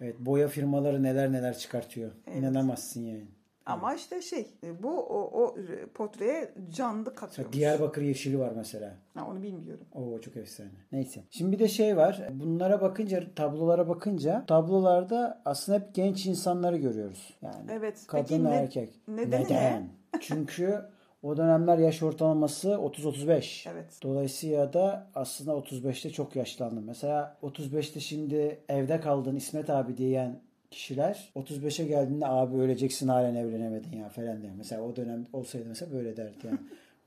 Evet 0.00 0.18
boya 0.18 0.48
firmaları 0.48 1.02
neler 1.02 1.32
neler 1.32 1.58
çıkartıyor. 1.58 2.10
Evet. 2.26 2.38
İnanamazsın 2.38 3.04
yani. 3.04 3.26
Ama 3.66 3.94
işte 3.94 4.22
şey 4.22 4.46
e, 4.64 4.82
bu 4.82 5.00
o, 5.00 5.42
o 5.42 5.56
portreye 5.94 6.52
canlı 6.70 7.14
katıyormuş. 7.14 7.56
Diyarbakır 7.56 8.02
yeşili 8.02 8.38
var 8.38 8.52
mesela. 8.56 8.94
Ha, 9.14 9.26
onu 9.30 9.42
bilmiyorum. 9.42 9.86
O 9.94 10.20
çok 10.20 10.36
efsane. 10.36 10.68
Neyse. 10.92 11.24
Şimdi 11.30 11.52
bir 11.52 11.58
de 11.58 11.68
şey 11.68 11.96
var. 11.96 12.28
Bunlara 12.32 12.80
bakınca 12.80 13.34
tablolara 13.36 13.88
bakınca 13.88 14.44
tablolarda 14.46 15.42
aslında 15.44 15.78
hep 15.78 15.94
genç 15.94 16.26
insanları 16.26 16.76
görüyoruz. 16.76 17.34
Yani 17.42 17.70
evet. 17.70 18.04
kadın 18.06 18.44
Peki, 18.44 18.56
erkek. 18.56 18.90
Ne, 19.08 19.16
nedeni 19.16 19.44
Neden? 19.44 19.82
Ne? 19.82 20.20
Çünkü 20.20 20.80
o 21.22 21.36
dönemler 21.36 21.78
yaş 21.78 22.02
ortalaması 22.02 22.68
30-35. 22.68 23.70
Evet. 23.70 23.98
Dolayısıyla 24.02 24.72
da 24.72 25.06
aslında 25.14 25.52
35'te 25.52 26.10
çok 26.10 26.36
yaşlandım. 26.36 26.84
Mesela 26.86 27.36
35'te 27.42 28.00
şimdi 28.00 28.58
evde 28.68 29.00
kaldın 29.00 29.36
İsmet 29.36 29.70
abi 29.70 29.96
diyen 29.96 30.40
kişiler 30.74 31.32
35'e 31.36 31.86
geldiğinde 31.86 32.26
abi 32.26 32.56
öleceksin 32.56 33.08
halen 33.08 33.34
evlenemedin 33.34 33.96
ya 33.96 34.08
falan 34.08 34.42
diyor. 34.42 34.52
Mesela 34.56 34.82
o 34.82 34.96
dönem 34.96 35.26
olsaydı 35.32 35.64
mesela 35.68 35.92
böyle 35.92 36.16
derdi 36.16 36.46
yani. 36.46 36.58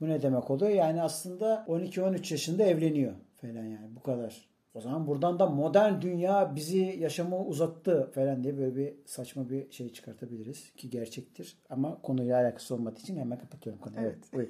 bu 0.02 0.08
ne 0.08 0.22
demek 0.22 0.50
oluyor? 0.50 0.72
Yani 0.72 1.02
aslında 1.02 1.66
12-13 1.68 2.34
yaşında 2.34 2.64
evleniyor 2.64 3.14
falan 3.36 3.64
yani 3.64 3.96
bu 3.96 4.04
kadar. 4.04 4.48
O 4.74 4.82
zaman 4.82 5.08
buradan 5.08 5.40
da 5.40 5.46
modern 5.46 6.02
dünya 6.02 6.56
bizi 6.56 6.98
yaşamı 7.00 7.46
uzattı 7.46 8.12
falan 8.16 8.44
diye 8.44 8.58
böyle 8.58 8.76
bir 8.76 8.94
saçma 9.06 9.50
bir 9.50 9.72
şey 9.72 9.94
çıkartabiliriz 9.94 10.72
ki 10.78 10.90
gerçektir. 10.90 11.58
Ama 11.70 12.02
konuyla 12.02 12.42
alakası 12.42 12.76
olmadığı 12.76 13.00
için 13.00 13.18
hemen 13.18 13.40
kapatıyorum 13.40 13.82
konuyu. 13.82 14.02
Evet. 14.02 14.18
evet 14.34 14.50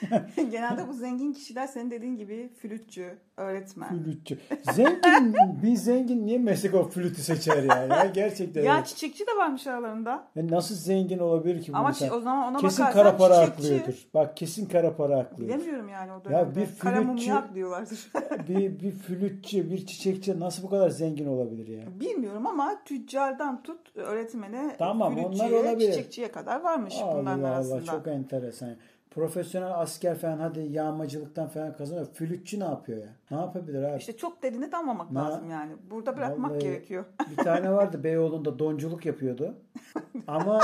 Genelde 0.50 0.88
bu 0.88 0.92
zengin 0.92 1.32
kişiler 1.32 1.66
senin 1.66 1.90
dediğin 1.90 2.16
gibi 2.16 2.50
flütçü, 2.62 3.18
öğretmen. 3.36 3.88
Flütçü. 3.88 4.38
Zengin, 4.72 5.34
bir 5.62 5.74
zengin 5.76 6.26
niye 6.26 6.38
meslek 6.38 6.74
o 6.74 6.88
flütü 6.88 7.22
seçer 7.22 7.62
ya? 7.62 7.84
ya 7.84 8.06
gerçekten. 8.14 8.62
ya 8.62 8.84
çiçekçi 8.84 9.26
de 9.26 9.36
varmış 9.38 9.66
aralarında. 9.66 10.28
Yani 10.36 10.50
nasıl 10.50 10.74
zengin 10.74 11.18
olabilir 11.18 11.62
ki 11.62 11.72
bu 11.72 11.76
Ama 11.76 11.88
insan? 11.88 12.10
o 12.12 12.20
zaman 12.20 12.52
ona 12.52 12.58
kesin 12.58 12.84
kara 12.84 13.16
para 13.16 13.34
çiçekçi. 13.34 13.52
aklıyordur. 13.52 14.06
Bak 14.14 14.36
kesin 14.36 14.66
kara 14.66 14.96
para 14.96 15.18
aklıyordur. 15.18 15.54
Bilemiyorum 15.54 15.88
yani 15.88 16.12
o 16.12 16.24
dönemde. 16.24 16.38
Ya 16.38 16.56
bir 16.56 16.66
flütçü, 16.66 17.28
kara 17.28 17.38
aklıyorlardır. 17.38 18.12
bir, 18.48 18.80
bir 18.80 18.92
flütçü, 18.92 19.70
bir 19.70 19.86
çiçekçi 19.86 20.40
nasıl 20.40 20.62
bu 20.62 20.70
kadar 20.70 20.90
zengin 20.90 21.26
olabilir 21.26 21.68
ya? 21.68 22.00
Bilmiyorum 22.00 22.46
ama 22.46 22.84
tüccardan 22.84 23.62
tut 23.62 23.96
öğretmene, 23.96 24.76
tamam, 24.78 25.18
onlar 25.18 25.50
olabilir. 25.50 25.92
çiçekçiye 25.92 26.32
kadar 26.32 26.60
varmış 26.60 26.94
Allah 27.02 27.20
bunların 27.20 27.42
Allah, 27.42 27.54
arasında. 27.54 27.84
çok 27.84 28.06
enteresan 28.06 28.76
profesyonel 29.10 29.80
asker 29.80 30.18
falan 30.18 30.38
hadi 30.38 30.60
yağmacılıktan 30.60 31.48
falan 31.48 31.76
kazanıyor. 31.76 32.06
Flütçü 32.06 32.60
ne 32.60 32.64
yapıyor 32.64 32.98
ya? 32.98 33.08
Ne 33.30 33.36
yapabilir 33.36 33.82
abi? 33.82 33.98
İşte 33.98 34.16
çok 34.16 34.42
derini 34.42 34.72
damlamak 34.72 35.10
ne? 35.10 35.18
lazım 35.18 35.50
yani. 35.50 35.72
Burada 35.90 36.16
bırakmak 36.16 36.50
Vallahi 36.50 36.62
gerekiyor. 36.62 37.04
bir 37.30 37.36
tane 37.36 37.72
vardı 37.72 38.04
Beyoğlu'nda 38.04 38.58
donculuk 38.58 39.06
yapıyordu. 39.06 39.54
Ama 40.26 40.60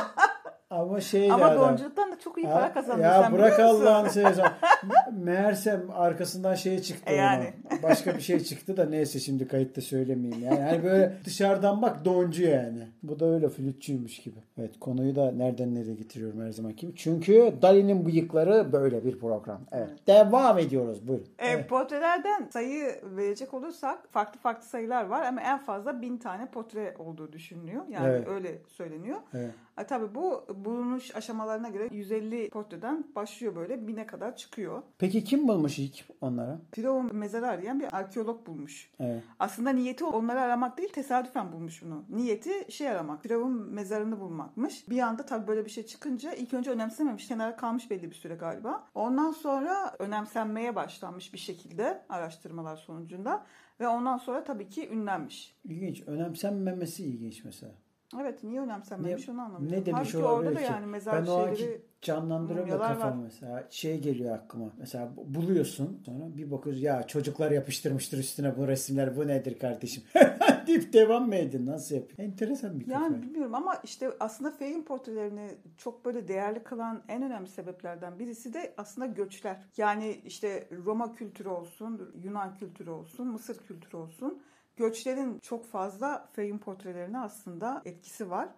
ama 0.70 1.00
şey 1.00 1.33
Ama 1.33 1.57
donculuktan 1.57 2.12
da 2.12 2.18
çok 2.18 2.38
iyi 2.38 2.46
para 2.46 2.72
kazanıyor. 2.72 3.11
Ya 3.11 3.33
bırak 3.33 3.61
Allah'ını 3.61 4.11
seversen. 4.11 4.52
Meğersem 5.12 5.90
arkasından 5.94 6.55
şey 6.55 6.83
çıktı. 6.83 7.12
E 7.12 7.14
yani. 7.14 7.52
Ona. 7.72 7.83
Başka 7.83 8.14
bir 8.14 8.20
şey 8.20 8.40
çıktı 8.40 8.76
da 8.76 8.85
neyse 8.85 9.18
şimdi 9.18 9.48
kayıtta 9.48 9.81
söylemeyeyim. 9.81 10.44
Yani, 10.44 10.61
yani 10.61 10.85
böyle 10.85 11.16
dışarıdan 11.24 11.83
bak 11.83 12.05
doncu 12.05 12.42
yani. 12.42 12.88
Bu 13.02 13.20
da 13.20 13.26
öyle 13.26 13.48
flütçüymüş 13.48 14.18
gibi. 14.18 14.38
Evet 14.59 14.81
konuyu 14.81 15.16
da 15.16 15.33
nereden 15.33 15.74
nereye 15.74 15.94
getiriyorum 15.94 16.40
her 16.40 16.50
zaman 16.50 16.76
gibi. 16.76 16.96
Çünkü 16.96 17.55
Dali'nin 17.62 18.07
bıyıkları 18.07 18.72
böyle 18.72 19.05
bir 19.05 19.18
program. 19.18 19.61
Evet. 19.72 19.88
evet. 19.88 20.07
Devam 20.07 20.59
ediyoruz. 20.59 21.09
Buyurun. 21.09 21.26
E, 21.38 21.48
evet. 21.48 21.68
Portrelerden 21.68 22.48
sayı 22.52 23.00
verecek 23.02 23.55
olursak 23.55 23.98
farklı 24.11 24.40
farklı 24.40 24.66
sayılar 24.66 25.05
var 25.05 25.22
ama 25.22 25.40
en 25.40 25.59
fazla 25.59 26.02
bin 26.02 26.16
tane 26.16 26.46
portre 26.46 26.94
olduğu 26.98 27.33
düşünülüyor. 27.33 27.83
Yani 27.88 28.09
evet. 28.09 28.29
öyle 28.29 28.59
söyleniyor. 28.68 29.18
Evet. 29.35 29.50
Ha, 29.77 29.87
tabii 29.87 30.15
bu 30.15 30.47
bulunuş 30.55 31.17
aşamalarına 31.17 31.69
göre 31.69 31.89
150 31.93 32.51
portreden 32.51 33.05
başlıyor 33.17 33.57
böyle 33.57 33.87
bine 33.89 34.07
kadar 34.07 34.37
çıkıyor. 34.37 34.83
Peki 34.99 35.25
kim 35.25 35.49
bulmuş 35.49 35.79
ilk 35.79 36.05
onları? 36.21 36.59
Firavun 36.73 37.17
mezarı 37.17 37.47
arayan 37.47 37.81
bir 37.81 37.97
arkeolog 37.97 38.47
bulmuş. 38.47 38.91
Evet. 39.01 39.23
Aslında 39.39 39.71
niyeti 39.71 40.05
onları 40.05 40.41
aramak 40.41 40.79
değil 40.79 40.93
tesadüfen 40.93 41.53
bulmuş 41.53 41.83
bunu. 41.83 42.05
Niyeti 42.09 42.73
şey 42.73 42.89
aramak. 42.89 43.23
Firavun 43.23 43.53
mezarını 43.53 44.21
bulmakmış. 44.21 44.89
Bir 44.91 44.99
anda 44.99 45.27
tabii 45.27 45.47
böyle 45.47 45.65
bir 45.65 45.71
şey 45.71 45.87
çıkınca 45.87 46.33
ilk 46.33 46.55
önce 46.55 46.71
önemsememiş. 46.71 47.29
Kenara 47.29 47.57
kalmış 47.57 47.91
belli 47.91 48.11
bir 48.11 48.17
süre 48.17 48.35
galiba. 48.35 48.87
Ondan 48.95 49.31
sonra 49.31 49.97
önemsenmeye 49.99 50.77
başlanmış 50.77 51.33
bir 51.33 51.39
şekilde 51.39 52.03
araştırmalar 52.09 52.77
sonucunda. 52.77 53.47
Ve 53.81 53.89
ondan 53.89 54.19
sonra 54.19 54.45
tabii 54.45 54.69
ki 54.69 54.89
ünlenmiş. 54.89 55.57
İlginç. 55.65 56.03
Önemsenmemesi 56.07 57.05
ilginç 57.05 57.45
mesela. 57.45 57.73
Evet 58.21 58.45
niye 58.45 58.61
önemsenmemiş 58.61 59.29
ne, 59.29 59.35
onu 59.35 59.40
anlamıyorum. 59.40 59.81
Ne 59.81 59.87
demiş 59.87 60.14
Halbuki 60.14 60.27
orada 60.27 60.51
ki? 60.51 60.57
da 60.57 60.61
yani 60.61 60.87
mezar 60.87 61.27
ben 61.27 61.31
o 61.31 61.57
şeyleri 61.57 61.83
canlandırıyorum 62.03 62.73
da 62.73 62.79
kafamı 62.79 63.23
mesela. 63.23 63.66
Şey 63.71 64.01
geliyor 64.01 64.35
aklıma. 64.35 64.73
Mesela 64.79 65.12
buluyorsun 65.16 66.03
sonra 66.07 66.37
bir 66.37 66.51
bakıyoruz 66.51 66.83
ya 66.83 67.07
çocuklar 67.07 67.51
yapıştırmıştır 67.51 68.19
üstüne 68.19 68.57
bu 68.57 68.69
resimler 68.69 69.16
bu 69.16 69.27
nedir 69.27 69.59
kardeşim? 69.59 70.03
deyip 70.66 70.92
devam 70.92 71.29
mı 71.29 71.35
edin? 71.35 71.66
Nasıl 71.66 71.95
yapıyor? 71.95 72.29
Enteresan 72.29 72.81
bir 72.81 72.87
kafa. 72.87 73.05
Yani 73.05 73.23
bilmiyorum 73.23 73.55
ama 73.55 73.75
işte 73.85 74.11
aslında 74.21 74.51
Fey'in 74.51 74.83
portrelerini 74.83 75.51
çok 75.79 76.05
böyle 76.05 76.29
değerli 76.29 76.62
kılan 76.62 77.03
en 77.09 77.23
önemli 77.23 77.49
sebeplerden 77.49 78.19
birisi 78.19 78.55
de 78.55 78.75
aslında 78.77 79.07
göçler. 79.07 79.57
Yani 79.77 80.21
işte 80.25 80.69
Roma 80.85 81.12
kültürü 81.12 81.49
olsun, 81.49 82.14
Yunan 82.25 82.55
kültürü 82.55 82.90
olsun, 82.90 83.27
Mısır 83.27 83.59
kültürü 83.59 83.97
olsun. 83.97 84.42
Göçlerin 84.77 85.39
çok 85.39 85.65
fazla 85.65 86.29
Fey'in 86.33 86.59
portrelerine 86.59 87.19
aslında 87.19 87.83
etkisi 87.85 88.31
var. 88.31 88.49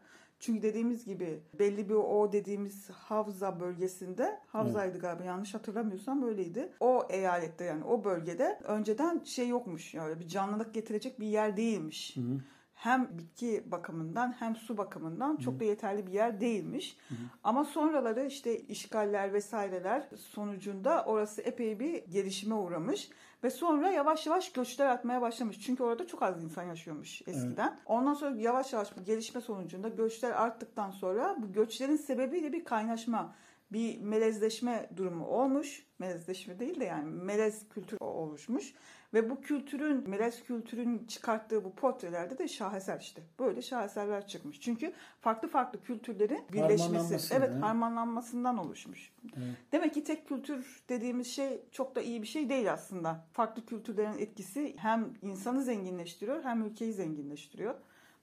Çünkü 0.41 0.63
dediğimiz 0.63 1.05
gibi 1.05 1.41
belli 1.59 1.89
bir 1.89 1.95
o 1.95 2.33
dediğimiz 2.33 2.91
Havza 2.91 3.61
bölgesinde 3.61 4.41
Havza'ydı 4.47 4.93
evet. 4.93 5.03
galiba 5.03 5.25
yanlış 5.25 5.55
hatırlamıyorsam 5.55 6.23
böyleydi. 6.23 6.73
O 6.81 7.07
eyalette 7.11 7.65
yani 7.65 7.85
o 7.85 8.05
bölgede 8.05 8.61
önceden 8.65 9.21
şey 9.25 9.49
yokmuş 9.49 9.95
yani 9.95 10.21
bir 10.21 10.29
canlılık 10.29 10.75
getirecek 10.75 11.21
bir 11.21 11.27
yer 11.27 11.57
değilmiş. 11.57 12.17
Hı 12.17 12.21
hı 12.21 12.39
hem 12.79 13.09
bitki 13.19 13.63
bakımından 13.67 14.35
hem 14.39 14.57
su 14.57 14.79
bakımından 14.79 15.37
çok 15.37 15.55
Hı. 15.55 15.61
da 15.61 15.65
yeterli 15.65 16.07
bir 16.07 16.13
yer 16.13 16.41
değilmiş. 16.41 16.97
Hı. 17.09 17.15
Ama 17.45 17.65
sonraları 17.65 18.27
işte 18.27 18.59
işgaller 18.59 19.33
vesaireler 19.33 20.09
sonucunda 20.17 21.05
orası 21.05 21.43
epey 21.43 21.81
bir 21.81 22.05
gelişime 22.05 22.55
uğramış. 22.55 23.11
Ve 23.45 23.51
sonra 23.51 23.91
yavaş 23.91 24.27
yavaş 24.27 24.53
göçler 24.53 24.87
artmaya 24.87 25.21
başlamış. 25.23 25.61
Çünkü 25.61 25.83
orada 25.83 26.07
çok 26.07 26.23
az 26.23 26.45
insan 26.45 26.63
yaşıyormuş 26.63 27.23
eskiden. 27.23 27.69
Evet. 27.69 27.83
Ondan 27.87 28.15
sonra 28.15 28.41
yavaş 28.41 28.73
yavaş 28.73 28.97
bu 28.97 29.05
gelişme 29.05 29.41
sonucunda 29.41 29.89
göçler 29.89 30.31
arttıktan 30.31 30.91
sonra 30.91 31.37
bu 31.39 31.53
göçlerin 31.53 31.97
sebebiyle 31.97 32.53
bir 32.53 32.65
kaynaşma 32.65 33.35
bir 33.73 34.01
melezleşme 34.01 34.91
durumu 34.97 35.27
olmuş. 35.27 35.87
Melezleşme 35.99 36.59
değil 36.59 36.81
de 36.81 36.85
yani 36.85 37.11
melez 37.11 37.69
kültür 37.69 37.99
oluşmuş. 38.01 38.75
Ve 39.15 39.31
bu 39.31 39.41
kültürün, 39.41 40.11
melez 40.11 40.43
kültürün 40.43 41.07
çıkarttığı 41.07 41.65
bu 41.65 41.75
portrelerde 41.75 42.39
de 42.39 42.49
şaheser 42.49 43.01
işte. 43.01 43.23
Böyle 43.39 43.63
şaheserler 43.63 44.27
çıkmış. 44.27 44.61
Çünkü 44.61 44.93
farklı 45.21 45.49
farklı 45.49 45.83
kültürlerin 45.83 46.45
birleşmesi, 46.53 47.35
evet 47.35 47.51
he? 47.51 47.59
harmanlanmasından 47.59 48.59
oluşmuş. 48.59 49.13
Evet. 49.25 49.57
Demek 49.73 49.95
ki 49.95 50.05
tek 50.05 50.29
kültür 50.29 50.83
dediğimiz 50.89 51.27
şey 51.27 51.63
çok 51.73 51.95
da 51.95 52.01
iyi 52.01 52.23
bir 52.23 52.27
şey 52.27 52.49
değil 52.49 52.73
aslında. 52.73 53.27
Farklı 53.33 53.67
kültürlerin 53.67 54.19
etkisi 54.19 54.75
hem 54.79 55.15
insanı 55.23 55.63
zenginleştiriyor 55.63 56.45
hem 56.45 56.67
ülkeyi 56.67 56.93
zenginleştiriyor. 56.93 57.75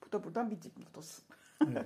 Bu 0.06 0.12
da 0.12 0.24
buradan 0.24 0.52
bir 0.52 0.62
dipnot 0.62 0.98
olsun. 0.98 1.24
evet. 1.72 1.86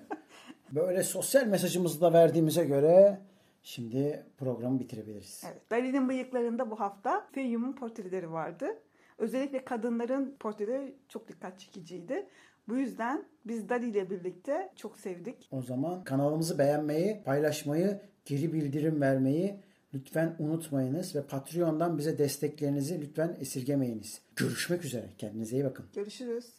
Böyle 0.71 1.03
sosyal 1.03 1.47
mesajımızı 1.47 2.01
da 2.01 2.13
verdiğimize 2.13 2.65
göre 2.65 3.21
Şimdi 3.63 4.25
programı 4.37 4.79
bitirebiliriz. 4.79 5.43
Evet. 5.45 5.71
Dali'nin 5.71 6.09
bıyıklarında 6.09 6.71
bu 6.71 6.79
hafta 6.79 7.27
Feyyum'un 7.31 7.73
portreleri 7.73 8.31
vardı. 8.31 8.79
Özellikle 9.19 9.65
kadınların 9.65 10.35
portreleri 10.39 10.95
çok 11.09 11.27
dikkat 11.27 11.59
çekiciydi. 11.59 12.25
Bu 12.67 12.77
yüzden 12.77 13.25
biz 13.45 13.69
Dali 13.69 13.89
ile 13.89 14.09
birlikte 14.09 14.71
çok 14.75 14.99
sevdik. 14.99 15.47
O 15.51 15.61
zaman 15.61 16.03
kanalımızı 16.03 16.59
beğenmeyi, 16.59 17.23
paylaşmayı, 17.23 18.01
geri 18.25 18.53
bildirim 18.53 19.01
vermeyi 19.01 19.59
lütfen 19.93 20.35
unutmayınız 20.39 21.15
ve 21.15 21.23
Patreon'dan 21.23 21.97
bize 21.97 22.17
desteklerinizi 22.17 23.01
lütfen 23.01 23.37
esirgemeyiniz. 23.39 24.21
Görüşmek 24.35 24.85
üzere. 24.85 25.09
Kendinize 25.17 25.55
iyi 25.55 25.65
bakın. 25.65 25.85
Görüşürüz. 25.95 26.53